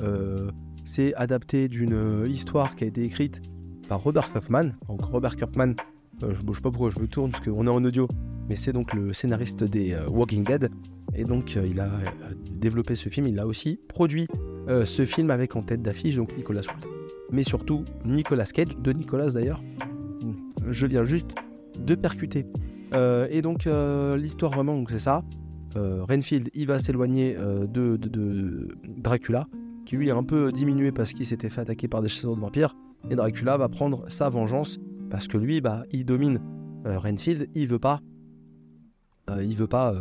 [0.84, 3.40] s'est adapté d'une histoire qui a été écrite
[3.88, 4.72] par Robert Kirkman.
[4.88, 5.74] Donc Robert Kirkman,
[6.20, 8.08] je ne sais pas pourquoi je me tourne parce qu'on est en audio,
[8.48, 10.70] mais c'est donc le scénariste des Walking Dead.
[11.14, 11.88] Et donc il a
[12.50, 14.28] développé ce film, il a aussi produit
[14.68, 16.88] ce film avec en tête d'affiche donc Nicolas Hoult,
[17.30, 19.62] mais surtout Nicolas Cage, de Nicolas d'ailleurs.
[20.68, 21.28] Je viens juste
[21.78, 22.46] de percuter
[22.92, 25.22] euh, et donc euh, l'histoire vraiment, c'est ça.
[25.76, 27.98] Euh, Renfield, il va s'éloigner de,
[28.96, 29.46] Dracula,
[29.84, 32.40] qui lui est un peu diminué parce qu'il s'était fait attaquer par des chasseurs de
[32.40, 32.74] vampires.
[33.10, 34.78] Et Dracula va prendre sa vengeance
[35.10, 36.40] parce que lui, bah, il domine
[36.84, 37.48] Renfield.
[37.54, 38.00] Il veut pas,
[39.40, 39.94] il veut pas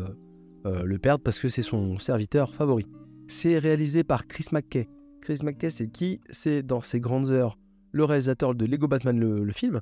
[0.65, 2.87] le perdre parce que c'est son serviteur favori.
[3.27, 4.87] C'est réalisé par Chris McKay.
[5.21, 6.19] Chris McKay, c'est qui?
[6.29, 7.57] C'est dans ses grandes heures
[7.91, 9.81] le réalisateur de Lego Batman le film,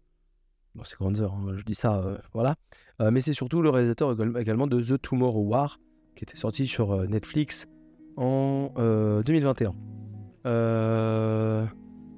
[0.75, 2.55] Bon, c'est grandes heures, hein, je dis ça, euh, voilà.
[2.99, 5.79] Euh, mais c'est surtout le réalisateur également de The Tomorrow War,
[6.15, 7.67] qui était sorti sur euh, Netflix
[8.17, 8.73] en
[9.23, 9.73] 2021.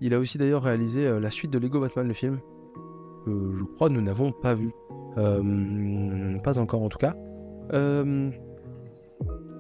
[0.06, 2.40] Il a aussi d'ailleurs réalisé la suite de Lego Batman, le film,
[3.26, 4.72] que je crois nous n'avons pas vu.
[5.16, 7.16] pas encore en tout cas.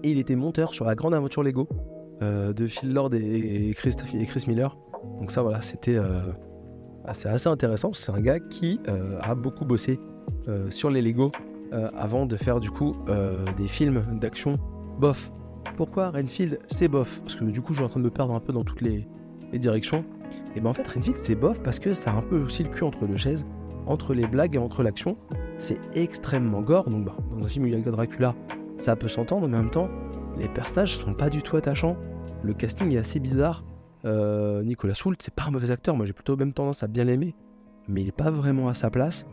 [0.03, 1.67] il était monteur sur la grande aventure Lego
[2.21, 3.95] de Phil Lord et, Chris,
[4.47, 4.77] Miller.
[5.19, 5.99] Donc ça voilà, c'était
[7.07, 7.93] assez intéressant.
[7.93, 9.99] C'est un gars qui euh, a beaucoup bossé
[10.47, 11.31] euh, sur les Lego
[11.73, 12.95] euh, avant de faire du coup
[13.57, 14.57] des films d'action
[14.99, 15.31] bof.
[15.77, 17.19] Pourquoi Renfield c'est bof?
[17.21, 18.81] Parce que du coup je suis en train de me perdre un peu dans toutes
[18.81, 19.07] les,
[19.53, 20.03] directions.
[20.55, 22.69] Et ben en fait Renfield c'est bof parce que ça a un peu aussi le
[22.69, 23.45] cul entre deux chaises,
[23.87, 25.17] entre les blagues et entre l'action.
[25.57, 26.89] C'est extrêmement gore.
[26.89, 28.35] Donc bah, dans un film où il y a Dracula,
[28.77, 29.89] ça peut s'entendre, mais en même temps
[30.37, 31.97] les personnages sont pas du tout attachants.
[32.43, 33.63] Le casting est assez bizarre.
[34.05, 37.05] Euh, Nicolas Soult, c'est pas un mauvais acteur, moi j'ai plutôt même tendance à bien
[37.05, 37.33] l'aimer,
[37.87, 39.25] mais il est pas vraiment à sa place.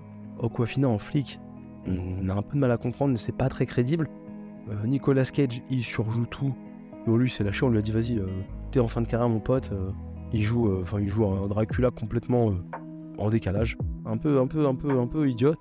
[0.42, 1.38] Aquafina en flic,
[1.87, 4.09] on a un peu de mal à comprendre, c'est pas très crédible.
[4.70, 6.55] Euh, Nicolas Cage, il surjoue tout.
[7.07, 8.26] Bon, lui, c'est lâché, on lui a dit vas-y, euh,
[8.70, 9.72] t'es en fin de carrière, mon pote.
[10.32, 12.52] Il joue, enfin, il joue un Dracula complètement
[13.18, 15.54] en décalage, un peu, un peu, un peu, un peu idiot,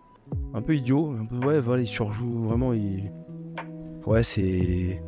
[0.54, 2.74] un peu idiot, un peu, ouais, il surjoue vraiment.
[4.06, 5.02] Ouais, c'est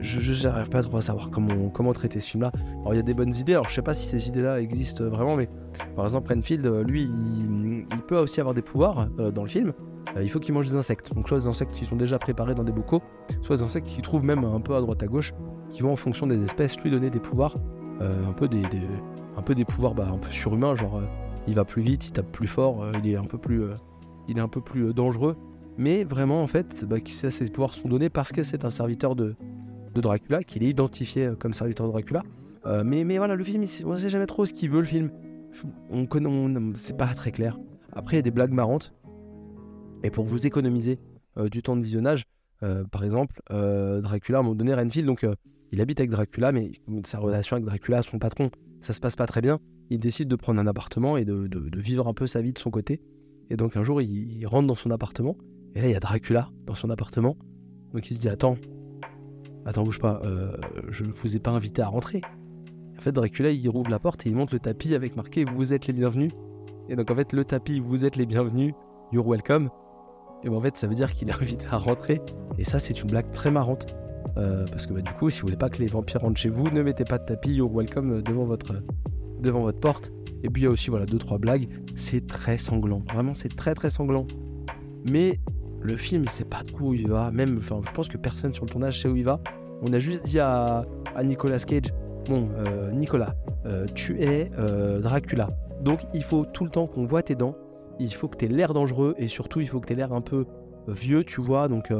[0.00, 2.52] je n'arrive pas trop à savoir comment, comment traiter ce film-là.
[2.80, 5.04] Alors il y a des bonnes idées, alors je sais pas si ces idées-là existent
[5.04, 5.48] vraiment, mais
[5.94, 9.72] par exemple Renfield, euh, lui, il, peut aussi avoir des pouvoirs euh, dans le film.
[10.16, 12.54] Euh, il faut qu'il mange des insectes, donc soit des insectes qui sont déjà préparés
[12.54, 13.02] dans des bocaux,
[13.42, 15.34] soit des insectes qu'il trouve même un peu à droite à gauche,
[15.70, 17.56] qui vont en fonction des espèces lui donner des pouvoirs,
[18.00, 18.62] un peu des,
[19.36, 21.02] un peu des pouvoirs bah, un peu surhumains, genre
[21.46, 23.64] il va plus vite, il tape plus fort, il est un peu plus,
[24.28, 25.36] il est un peu plus dangereux.
[25.78, 29.36] Mais vraiment, en fait, bah, ces pouvoirs sont donnés parce que c'est un serviteur de,
[29.94, 32.22] de Dracula, qu'il est identifié euh, comme serviteur de Dracula.
[32.64, 34.86] Euh, mais, mais voilà, le film, on ne sait jamais trop ce qu'il veut, le
[34.86, 35.10] film.
[35.90, 36.30] On connaît,
[36.74, 37.58] c'est pas très clair.
[37.92, 38.94] Après, il y a des blagues marrantes.
[40.02, 40.98] Et pour vous économiser
[41.38, 42.24] euh, du temps de visionnage,
[42.90, 45.26] par exemple, Dracula, à un moment donné, Renfield, donc
[45.72, 46.72] il habite avec Dracula, mais
[47.04, 48.50] sa relation avec Dracula, son patron,
[48.80, 49.58] ça se passe pas très bien.
[49.90, 51.48] Il décide de prendre un appartement et de,
[51.78, 53.00] vivre un peu sa vie de son côté.
[53.50, 55.36] Et donc un jour, il, rentre dans son appartement,
[55.74, 57.36] et là, il y a Dracula dans son appartement.
[57.92, 58.56] Donc il se dit Attends,
[59.64, 60.56] attends, bouge pas, euh,
[60.90, 62.20] je ne vous ai pas invité à rentrer.
[62.96, 65.74] En fait, Dracula, il rouvre la porte et il monte le tapis avec marqué Vous
[65.74, 66.32] êtes les bienvenus.
[66.88, 68.72] Et donc, en fait, le tapis Vous êtes les bienvenus,
[69.12, 69.68] you're welcome.
[70.42, 72.20] Et ben, en fait, ça veut dire qu'il est invité à rentrer.
[72.58, 73.94] Et ça, c'est une blague très marrante.
[74.36, 76.48] Euh, parce que bah, du coup, si vous voulez pas que les vampires rentrent chez
[76.48, 78.74] vous, ne mettez pas de tapis you're welcome euh, devant votre,
[79.40, 80.12] devant votre porte.
[80.42, 81.68] Et puis il y a aussi voilà deux trois blagues.
[81.94, 83.02] C'est très sanglant.
[83.12, 84.26] Vraiment, c'est très très sanglant.
[85.04, 85.40] Mais
[85.80, 87.30] le film, il sait pas de où il va.
[87.30, 89.40] Même, enfin, je pense que personne sur le tournage sait où il va.
[89.82, 90.84] On a juste dit à,
[91.14, 91.92] à Nicolas Cage
[92.26, 93.34] Bon, euh, Nicolas,
[93.94, 94.50] tu es
[95.00, 95.50] Dracula.
[95.80, 97.56] Donc il faut tout le temps qu'on voit tes dents.
[97.98, 100.12] Il faut que tu aies l'air dangereux et surtout il faut que tu aies l'air
[100.12, 100.44] un peu
[100.88, 101.68] vieux, tu vois.
[101.68, 101.92] Donc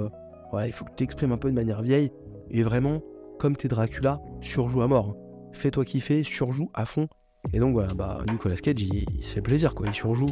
[0.50, 2.10] voilà, il faut que tu t'exprimes un peu de manière vieille.
[2.50, 3.02] Et vraiment,
[3.38, 5.16] comme tu es Dracula, surjoue à mort.
[5.52, 7.08] Fais-toi kiffer, surjoue à fond.
[7.52, 9.86] Et donc voilà, bah, Nicolas Cage, il, fait plaisir, quoi.
[9.86, 10.30] Il surjoue.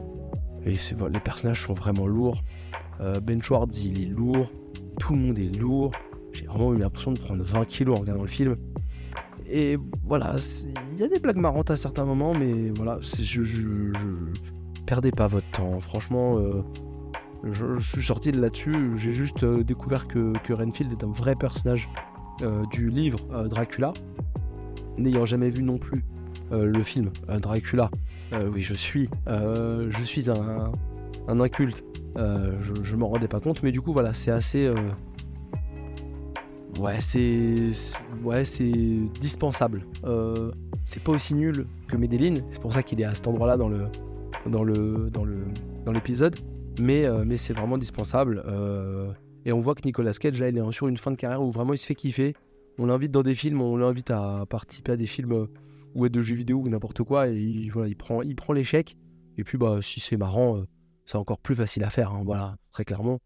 [0.67, 0.77] Et
[1.11, 2.43] les personnages sont vraiment lourds.
[3.23, 4.51] ben Schwartz, il est lourd.
[4.99, 5.93] Tout le monde est lourd.
[6.33, 8.57] J'ai vraiment eu l'impression de prendre 20 kilos en regardant le film.
[9.49, 10.37] Et voilà,
[10.93, 13.93] il y a des blagues marrantes à certains moments, mais voilà, je,
[14.87, 15.81] perdez pas votre temps.
[15.81, 16.63] Franchement, euh,
[17.51, 18.97] je, suis sorti de là-dessus.
[18.97, 21.89] J'ai juste euh, découvert que, Renfield est un vrai personnage
[22.43, 23.93] euh, du livre Dracula,
[24.99, 26.05] n'ayant jamais vu non plus
[26.51, 27.91] le film Dracula.
[28.53, 31.85] oui, je suis, je suis un, inculte.
[32.17, 34.73] je, je m'en rendais pas compte, mais du coup, voilà, c'est assez
[36.79, 37.69] Ouais, c'est
[38.25, 38.73] ouais, c'est
[39.21, 39.87] dispensable.
[40.05, 40.51] Euh,
[40.87, 43.69] c'est pas aussi nul que Medellin, c'est pour ça qu'il est à cet endroit-là dans
[43.69, 43.87] le
[44.47, 45.39] dans le dans le
[45.85, 46.37] dans l'épisode,
[46.81, 48.43] mais euh, mais c'est vraiment dispensable.
[48.47, 49.13] Euh,
[49.45, 51.51] et on voit que Nicolas Cage là, il est sur une fin de carrière où
[51.51, 52.35] vraiment il se fait kiffer.
[52.79, 55.49] On l'invite dans des films, on l'invite à participer à des films
[55.95, 58.97] ou à de jeux vidéo ou n'importe quoi, et il, prend l'échec.
[59.39, 60.65] Et puis bah si c'est marrant,
[61.07, 62.13] c'est encore plus facile à faire.
[62.13, 63.21] Hein, voilà, très clairement.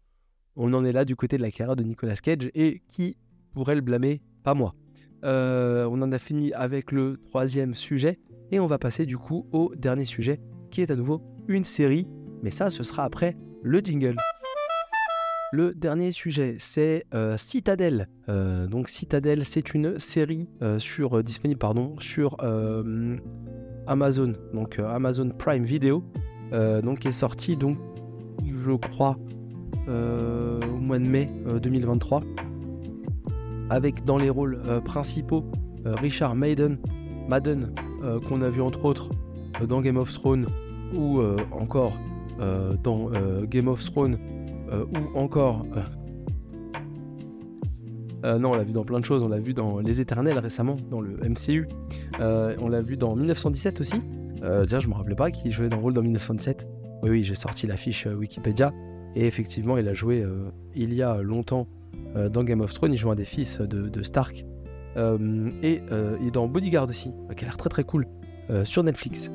[0.55, 3.17] On en est là du côté de la carrière de Nicolas Cage et qui
[3.53, 4.75] pourrait le blâmer, pas moi.
[5.23, 8.19] Euh, on en a fini avec le troisième sujet
[8.51, 10.39] et on va passer du coup au dernier sujet
[10.71, 12.07] qui est à nouveau une série,
[12.43, 14.15] mais ça ce sera après le jingle.
[15.51, 18.07] Le dernier sujet, c'est euh, Citadel.
[18.29, 20.47] Euh, donc Citadel, c'est une série
[20.77, 22.37] sur disponible pardon sur
[23.87, 26.03] Amazon, donc Amazon Prime Video,
[26.51, 27.77] donc est sortie donc
[28.45, 29.17] je crois
[29.87, 32.21] au mois de mai 2023
[33.69, 35.45] avec dans les rôles euh, principaux
[35.85, 36.77] euh, Richard Madden,
[37.27, 37.73] Madden
[38.03, 39.09] euh, qu'on a vu entre autres
[39.67, 40.47] dans Game of Thrones
[40.93, 41.21] ou
[41.51, 41.93] encore
[42.83, 43.09] dans
[43.43, 44.17] Game of Thrones
[44.71, 45.65] ou encore
[48.23, 49.23] non, on l'a vu dans plein de choses.
[49.23, 51.67] On l'a vu dans Les Éternels récemment, dans le MCU.
[52.19, 54.01] on l'a vu dans 1917 aussi.
[54.43, 56.67] Euh, je me rappelais pas qu'il jouait dans le rôle dans 1917.
[57.03, 58.73] Oui, oui, j'ai sorti la fiche Wikipédia.
[59.15, 60.25] Et effectivement, il a joué
[60.75, 61.65] il y a longtemps
[62.15, 64.45] euh, dans Game of Thrones, il joue un des fils de, Stark.
[64.97, 68.07] Euh, et euh, il est dans Bodyguard aussi, qui a l'air très très cool,
[68.63, 69.29] sur Netflix.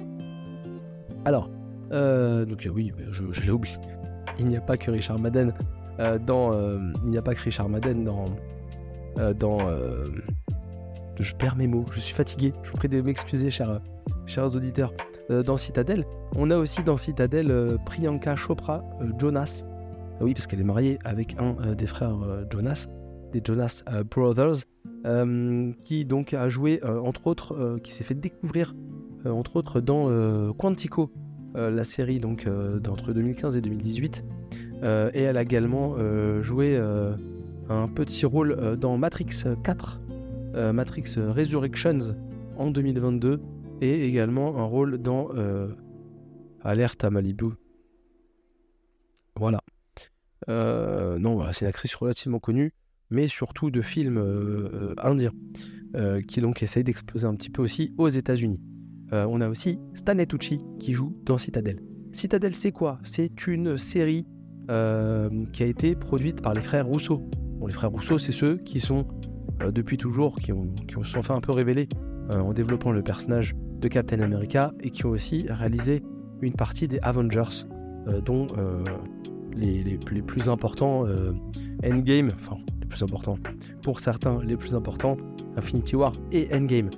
[1.25, 1.49] Alors,
[1.90, 3.77] donc oui, je, l'ai oublié.
[4.38, 5.53] Il n'y a pas que Richard Madden
[6.27, 6.53] dans.
[7.05, 8.27] il n'y a pas que Richard Madden dans.
[9.35, 9.59] dans
[11.20, 12.53] je perds mes mots, je suis fatigué.
[12.64, 13.81] Je vous prie de m'excuser, chers,
[14.27, 14.92] chers auditeurs.
[15.47, 18.83] dans Citadel, on a aussi dans Citadel Priyanka Chopra
[19.18, 19.64] Jonas,
[20.20, 22.87] oui, parce qu'elle est mariée avec un euh, des frères euh, Jonas,
[23.33, 24.64] des Jonas euh, Brothers,
[25.85, 28.75] qui donc a joué, entre autres, qui s'est fait découvrir,
[29.27, 30.09] entre autres, dans
[30.55, 31.11] Quantico,
[31.55, 34.25] la série donc d'entre 2015 et 2018.
[34.83, 35.97] et elle a également
[36.43, 36.77] joué
[37.69, 40.01] un petit rôle dans Matrix 4,
[40.73, 42.17] Matrix Resurrections
[42.57, 43.40] en 2022,
[43.81, 45.31] et également un rôle dans
[46.62, 47.51] Alerte à Malibu.
[49.37, 49.61] Voilà.
[50.49, 52.73] Euh, non, voilà, c'est une actrice relativement connue,
[53.11, 55.33] mais surtout de films euh, euh, indiens,
[56.26, 58.61] qui donc essaye d'exploser un petit peu aussi aux États-Unis.
[59.15, 61.81] On a aussi Stanley Tucci qui joue dans Citadel.
[62.12, 62.99] Citadel, c'est quoi?
[63.03, 64.27] C'est une série
[64.67, 67.23] qui a été produite par les frères Rousseau.
[67.67, 69.07] Les frères Rousseau, c'est ceux qui sont
[69.73, 71.89] depuis toujours, qui ont, qui ont, se sont fait un peu révéler
[72.31, 76.03] en développant le personnage de Captain America et qui ont aussi réalisé
[76.41, 77.67] une partie des Avengers,
[78.25, 78.49] dont
[79.57, 81.33] les, plus importants euh,
[81.85, 83.39] Endgame, enfin les plus importants,
[83.83, 85.17] pour certains les plus importants,
[85.57, 86.91] Infinity War et Endgame.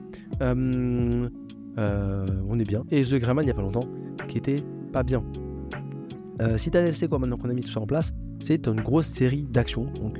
[1.78, 2.84] Euh, euh, on est bien.
[2.90, 3.88] Et The Greyman il n'y a pas longtemps,
[4.28, 4.62] qui était
[4.92, 5.22] pas bien.
[6.58, 8.12] Citadel, c'est quoi maintenant qu'on a mis tout ça en place?
[8.40, 10.18] C'est une grosse série d'actions, donc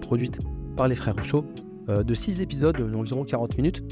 [0.00, 0.40] produite
[0.78, 1.44] par les frères Rousseau,
[1.90, 3.84] euh, de 6 épisodes d'environ 40 minutes.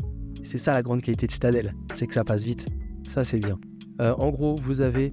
[0.42, 2.66] C'est ça la grande qualité de Citadel, c'est que ça passe vite.
[3.06, 3.58] Ça c'est bien.
[4.00, 5.12] Euh, en gros, vous avez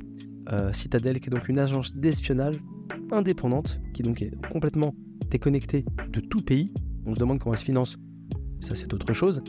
[0.73, 2.57] Citadel qui est donc une agence d'espionnage
[3.11, 4.93] indépendante, qui donc est complètement
[5.29, 6.73] déconnectée de tout pays.
[7.05, 7.97] On se demande comment elle se finance.
[8.59, 9.41] Ça c'est autre chose.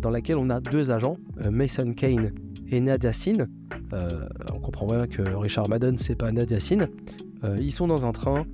[0.00, 1.16] Dans laquelle on a deux agents,
[1.50, 2.32] Mason Kane
[2.68, 3.46] et Nadia Sin.
[3.92, 6.88] on comprend bien que Richard Madden c'est pas Nadia Sin.
[7.58, 8.44] ils sont dans un train,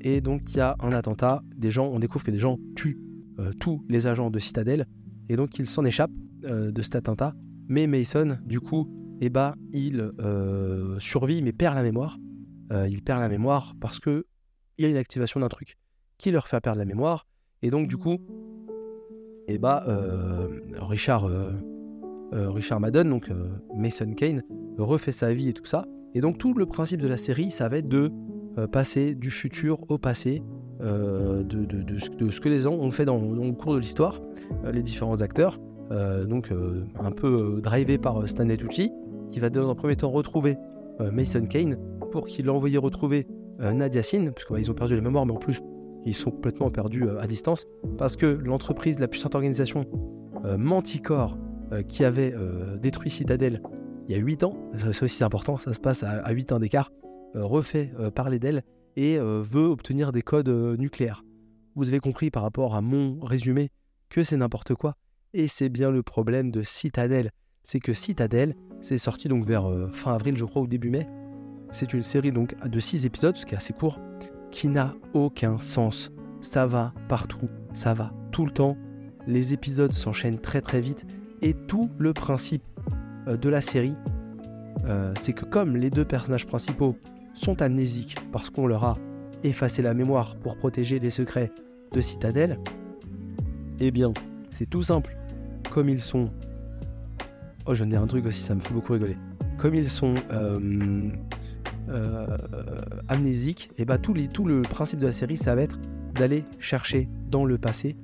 [0.00, 2.98] et donc il y a un attentat, des gens, on découvre que des gens tuent
[3.38, 4.86] euh, tous les agents de Citadel,
[5.28, 6.10] et donc il s'en échappe
[6.44, 7.34] euh, de cet attentat.
[7.68, 12.18] Mais Mason, du coup, eh ben, il euh, survit mais perd la mémoire.
[12.88, 14.24] il perd la mémoire parce que
[14.78, 15.76] il y a une activation d'un truc
[16.18, 17.26] qui leur fait perdre la mémoire.
[17.62, 18.18] Et donc du coup,
[19.48, 19.82] eh ben,
[20.80, 21.28] Richard,
[22.32, 23.30] Richard Madden, donc
[23.76, 24.42] Mason Kane,
[24.78, 25.84] refait sa vie et tout ça.
[26.14, 28.10] Et donc tout le principe de la série, ça va être de
[28.58, 30.42] euh, passer du futur au passé,
[30.80, 31.98] euh, de,
[32.30, 34.20] ce que les gens ont fait dans, le cours de l'histoire,
[34.64, 35.58] euh, les différents acteurs,
[36.28, 36.52] donc
[37.00, 38.92] un peu drivé par Stanley Tucci,
[39.32, 40.56] qui va dans un premier temps retrouver
[41.00, 41.76] Mason Kane
[42.12, 43.26] pour qu'il l'envoie retrouver
[43.58, 45.60] Nadia Sin, parce qu'ils ont perdu la mémoire, mais en plus
[46.04, 47.66] ils sont complètement perdus à distance,
[47.98, 49.86] parce que l'entreprise, la puissante organisation
[50.56, 51.38] Manticore,
[51.88, 52.34] qui avait
[52.80, 53.60] détruit Citadel
[54.10, 56.58] il y a 8 ans, c'est aussi important, ça se passe à, à 8 ans
[56.58, 56.90] d'écart,
[57.36, 58.64] euh, refait euh, parler d'elle
[58.96, 61.22] et euh, veut obtenir des codes nucléaires.
[61.76, 63.70] Vous avez compris par rapport à mon résumé
[64.08, 64.96] que c'est n'importe quoi.
[65.32, 67.30] Et c'est bien le problème de Citadel.
[67.62, 71.06] C'est que Citadel, c'est sorti donc vers fin avril, je crois, ou début mai.
[71.70, 74.00] C'est une série donc de 6 épisodes, ce qui est assez court,
[74.50, 76.12] qui n'a aucun sens.
[76.40, 78.76] Ça va partout, ça va tout le temps.
[79.26, 81.06] Les épisodes s'enchaînent très très vite.
[81.42, 82.62] Et tout le principe
[83.26, 83.94] de la série,
[85.18, 86.96] c'est que comme les deux personnages principaux
[87.34, 88.98] sont amnésiques parce qu'on leur a
[89.44, 91.50] effacé la mémoire pour protéger les secrets
[91.92, 92.58] de Citadel
[93.80, 94.12] Eh bien,
[94.50, 95.16] c'est tout simple.
[95.70, 96.30] Comme ils sont...
[97.66, 99.16] Oh, j'en ai un truc aussi, ça me fait beaucoup rigoler.
[99.58, 101.10] Comme ils sont euh,
[101.90, 102.26] euh,
[103.08, 105.78] amnésiques, et eh bah tout, les, tout le principe de la série, ça va être
[106.14, 107.96] d'aller chercher dans le passé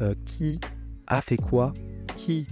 [0.00, 0.60] euh, qui
[1.06, 1.72] a fait quoi,
[2.16, 2.46] qui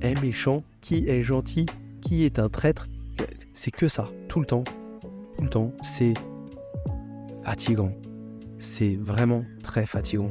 [0.00, 1.66] est méchant, qui est gentil,
[2.00, 2.86] qui est un traître.
[3.52, 4.64] C'est que ça, tout le temps,
[5.40, 6.14] le temps, c'est
[7.42, 7.92] fatigant.
[8.58, 10.30] C'est vraiment très fatigant.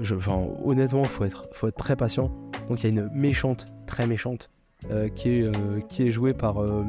[0.00, 0.14] Je,
[0.64, 2.30] honnêtement, faut être, faut être très patient.
[2.68, 4.50] Donc il y a une méchante, très méchante,
[4.90, 6.84] euh, qui, est, euh, qui est jouée par, euh,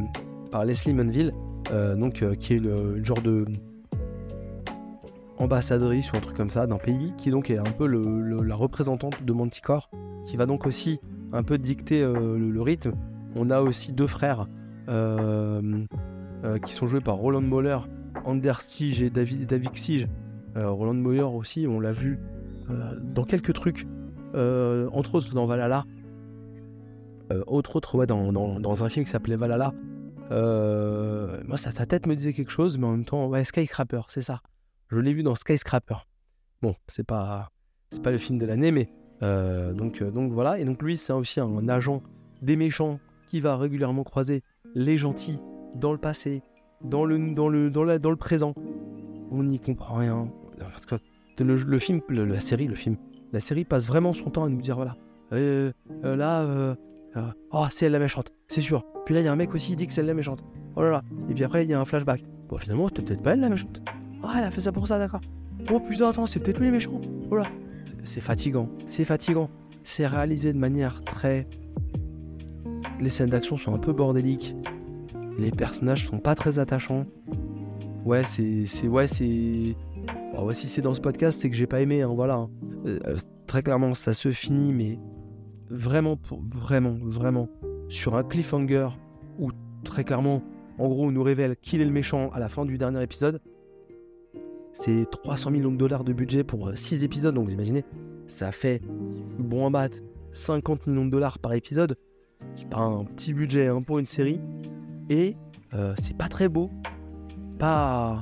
[0.51, 1.33] par Leslie Manville,
[1.71, 3.45] donc, qui est une, genre de
[5.37, 9.23] ambassadrice ou un truc comme ça d'un pays, qui donc est un peu la représentante
[9.23, 9.89] de Manticore,
[10.25, 10.99] qui va donc aussi
[11.31, 12.93] un peu dicter le, rythme.
[13.35, 14.47] On a aussi deux frères
[16.45, 17.77] euh, qui sont joués par Roland Moller,
[18.23, 20.07] Anders Siege et David, David Siege.
[20.55, 22.17] Euh, Roland Moller aussi, on l'a vu
[22.69, 23.87] euh, dans quelques trucs,
[24.33, 25.85] entre autres dans Valhalla.
[27.47, 29.73] autre autre, ouais, dans, dans, un film qui s'appelait Valhalla.
[30.29, 34.21] Moi, ça, ta tête me disait quelque chose, mais en même temps, ouais, Skyscraper, c'est
[34.21, 34.41] ça.
[34.89, 35.95] Je l'ai vu dans Skyscraper.
[36.61, 37.51] Bon, c'est pas,
[37.91, 38.89] c'est pas le film de l'année, mais
[39.21, 40.59] donc, donc voilà.
[40.59, 42.01] Et donc lui, c'est aussi un agent
[42.41, 44.43] des méchants qui va régulièrement croiser
[44.75, 45.39] les gentils
[45.75, 46.41] dans le passé,
[46.81, 48.53] dans le, dans le, dans la, dans le présent.
[49.31, 50.31] On n'y comprend rien.
[50.57, 50.95] Parce que
[51.43, 52.97] le, film, la série, le film,
[53.31, 54.95] la série passe vraiment son temps à nous dire voilà,
[55.33, 55.71] euh,
[56.03, 56.75] euh, là,
[57.17, 58.85] euh, oh, c'est elle la méchante, c'est sûr.
[59.05, 60.43] Puis là, il y a un mec aussi qui dit que c'est elle la méchante.
[60.75, 61.03] Oh là là.
[61.29, 62.23] Et puis après, il y a un flashback.
[62.47, 63.81] Bon, finalement, c'était peut-être pas elle la méchante.
[64.23, 65.21] Ah, elle a fait ça pour ça, d'accord.
[65.71, 67.01] Oh putain, attends, c'est peut-être lui les méchants.
[67.31, 67.43] Oh là.
[68.03, 69.49] C'est fatigant, c'est fatigant.
[69.83, 71.47] C'est réalisé de manière très.
[72.99, 74.55] Les scènes d'action sont un peu bordéliques.
[75.37, 77.05] Les personnages sont pas très attachants.
[78.05, 78.87] Ouais, c'est.
[78.87, 79.75] Ouais, c'est.
[80.33, 82.47] Bon, si c'est dans ce podcast, c'est que j'ai pas aimé, hein, voilà.
[82.85, 83.15] Euh, euh,
[83.47, 84.99] très clairement, ça se finit, mais
[85.69, 86.17] vraiment,
[86.53, 87.49] vraiment, vraiment,
[87.87, 88.89] sur un cliffhanger
[89.37, 89.51] où
[89.83, 90.43] très clairement,
[90.77, 93.41] en gros, on nous révèle qu'il est le méchant à la fin du dernier épisode.
[94.73, 97.83] C'est 300 millions de dollars de budget pour 6 euh, épisodes, donc vous imaginez,
[98.27, 98.81] ça fait,
[99.37, 99.89] bon en bat,
[100.31, 101.97] 50 millions de dollars par épisode.
[102.55, 104.39] C'est pas un petit budget hein, pour une série.
[105.09, 105.35] Et
[105.73, 106.69] euh, c'est pas très beau.
[107.57, 108.21] Pas.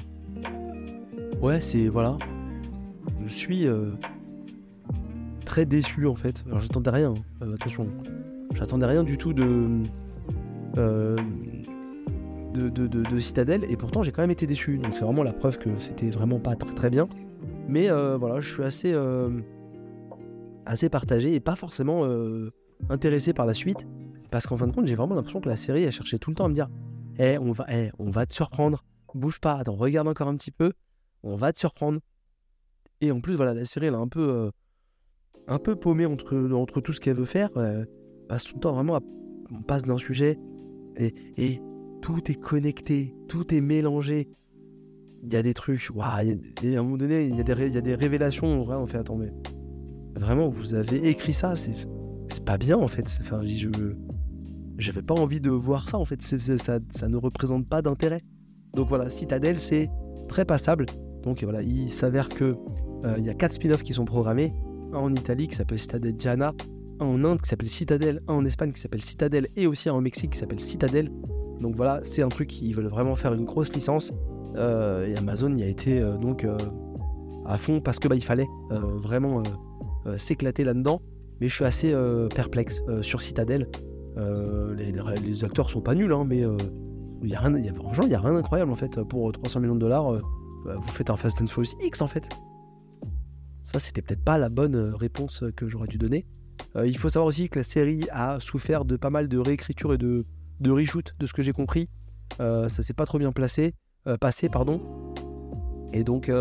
[1.42, 1.88] Ouais, c'est.
[1.88, 2.18] Voilà.
[3.26, 3.92] Je suis euh,
[5.48, 6.44] très déçu en fait.
[6.46, 7.14] Alors j'attendais rien.
[7.16, 7.46] Hein.
[7.46, 7.88] Euh, attention.
[8.54, 9.68] J'attendais rien du tout de.
[10.76, 15.34] De, de, de, Citadel et pourtant j'ai quand même été déçu donc c'est vraiment la
[15.34, 17.08] preuve que c'était vraiment pas très, bien
[17.68, 18.96] mais voilà je suis assez
[20.66, 22.08] assez partagé et pas forcément
[22.90, 23.88] intéressé par la suite
[24.30, 26.36] parce qu'en fin de compte, j'ai vraiment l'impression que la série a cherché tout le
[26.36, 26.68] temps à me dire
[27.18, 28.84] Eh, on va, eh, on va te surprendre,
[29.14, 30.74] bouge pas, regarde encore un petit peu,
[31.24, 32.00] on va te surprendre.
[33.00, 34.52] Et en plus, voilà, la série, elle a un peu.
[35.50, 37.50] Euh, un peu paumée entre, entre tout ce qu'elle veut faire.
[38.28, 39.00] passe tout le temps vraiment,
[39.52, 40.40] on passe d'un sujet
[40.98, 41.62] et,
[42.02, 44.30] tout est connecté, tout est mélangé.
[45.24, 47.74] Il y a des trucs, waouh, à un moment donné, il y, a des, il
[47.74, 48.62] y a des révélations.
[48.62, 49.32] Vrai, on fait, attends, mais
[50.16, 51.76] vraiment, vous avez écrit ça, c'est
[52.46, 53.06] pas bien en fait.
[53.22, 53.68] Enfin, je
[54.78, 56.22] j'avais pas envie de voir ça en fait.
[56.22, 58.22] ça, ça ne représente pas d'intérêt.
[58.74, 59.90] Donc voilà, Citadel, c'est
[60.28, 60.86] très passable.
[61.24, 62.54] Donc voilà, il s'avère que
[63.04, 64.54] euh, il y a quatre spin-offs qui sont programmés.
[64.94, 66.54] Un en Italie qui s'appelle Citadel Diana,
[67.00, 69.94] un en Inde qui s'appelle Citadel, un en Espagne qui s'appelle Citadel et aussi un
[69.94, 71.12] au Mexique qui s'appelle Citadel.
[71.60, 74.14] Donc voilà, c'est un truc qui veulent vraiment faire une grosse licence.
[74.56, 76.48] Euh, et Amazon y a été euh, donc
[77.46, 79.44] à fond parce que bah, il fallait vraiment
[80.18, 81.02] s'éclater là-dedans.
[81.40, 81.94] Mais je suis assez
[82.34, 83.68] perplexe sur Citadel.
[84.18, 86.44] Les, les, acteurs sont pas nuls, hein, mais
[87.22, 89.02] il y a rien, il y a, rien d'incroyable en fait.
[89.04, 92.28] Pour 300 millions de dollars, vous faites un Fast and Furious X en fait.
[93.68, 96.26] Ça, c'était peut-être pas la bonne euh, réponse que j'aurais dû donner.
[96.78, 99.94] Euh, il faut savoir aussi que la série a souffert de pas mal de réécriture
[99.94, 100.26] et de,
[100.62, 101.90] de reshoot, de ce que j'ai compris.
[102.40, 103.74] Euh, ça s'est pas trop bien placé,
[104.22, 104.82] passé, pardon.
[105.92, 106.32] Et donc,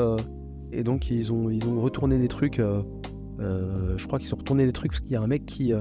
[0.70, 2.58] et donc ils, ont, ils ont retourné des trucs.
[2.58, 5.72] je crois qu'ils ont retourné des trucs parce qu'il y a un mec qui,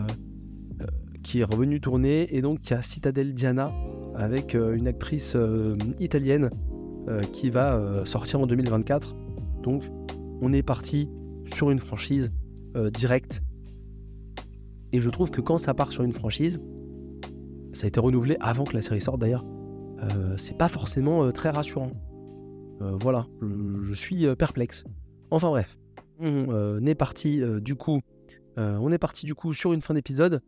[1.21, 2.35] qui est revenu tourner.
[2.35, 3.71] Et donc, il y a Citadel Diana
[4.15, 5.37] avec une actrice
[5.99, 6.49] italienne
[7.33, 9.15] qui va sortir en 2024.
[9.61, 9.83] Donc,
[10.41, 11.07] on est parti
[11.53, 12.31] sur une franchise
[12.75, 13.41] euh, directe.
[14.91, 16.63] Et je trouve que quand ça part sur une franchise,
[17.73, 19.45] ça a été renouvelé avant que la série sorte d'ailleurs,
[19.99, 21.91] euh, c'est pas forcément euh, très rassurant.
[22.79, 24.83] voilà, je, suis perplexe.
[25.31, 25.77] Enfin bref,
[26.19, 28.01] on est parti du coup,
[28.57, 30.41] on est parti du coup sur une fin d'épisode,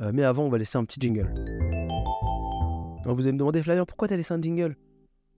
[0.00, 1.32] mais avant on va laisser un petit jingle.
[3.04, 4.76] Alors vous allez me demander Flavien, pourquoi t'as laissé un jingle?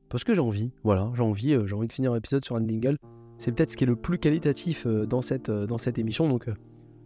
[0.08, 2.96] Parce que j'ai envie, voilà, j'ai envie, j'ai envie de finir l'épisode sur un jingle.
[3.38, 6.28] C'est peut-être ce qui est le plus qualitatif euh, dans cette, euh, dans cette émission,
[6.28, 6.54] donc euh,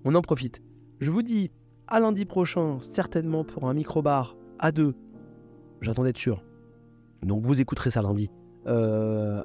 [0.04, 0.62] on en profite.
[1.00, 1.50] Je vous dis
[1.86, 4.94] à lundi prochain, certainement pour un micro-bar à deux.
[5.82, 6.42] J'attends d'être sûr.
[7.22, 8.30] Donc vous écouterez ça lundi.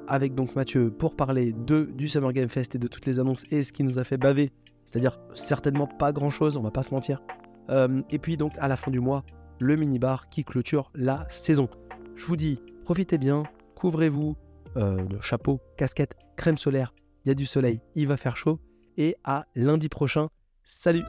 [0.06, 3.44] avec donc Mathieu pour parler de, du Summer Game Fest et de toutes les annonces
[3.50, 4.50] et ce qui nous a fait baver.
[4.86, 7.22] C'est-à-dire certainement pas grand-chose, on va pas se mentir.
[7.68, 9.24] et puis donc à la fin du mois,
[9.58, 11.68] le mini-bar qui clôture la saison.
[12.14, 13.42] Je vous dis, profitez bien,
[13.74, 14.36] couvrez-vous,
[14.76, 16.92] de chapeau, casquette, crème solaire,
[17.24, 18.60] il y a du soleil, il va faire chaud.
[18.96, 20.28] Et à lundi prochain.
[20.64, 21.04] Salut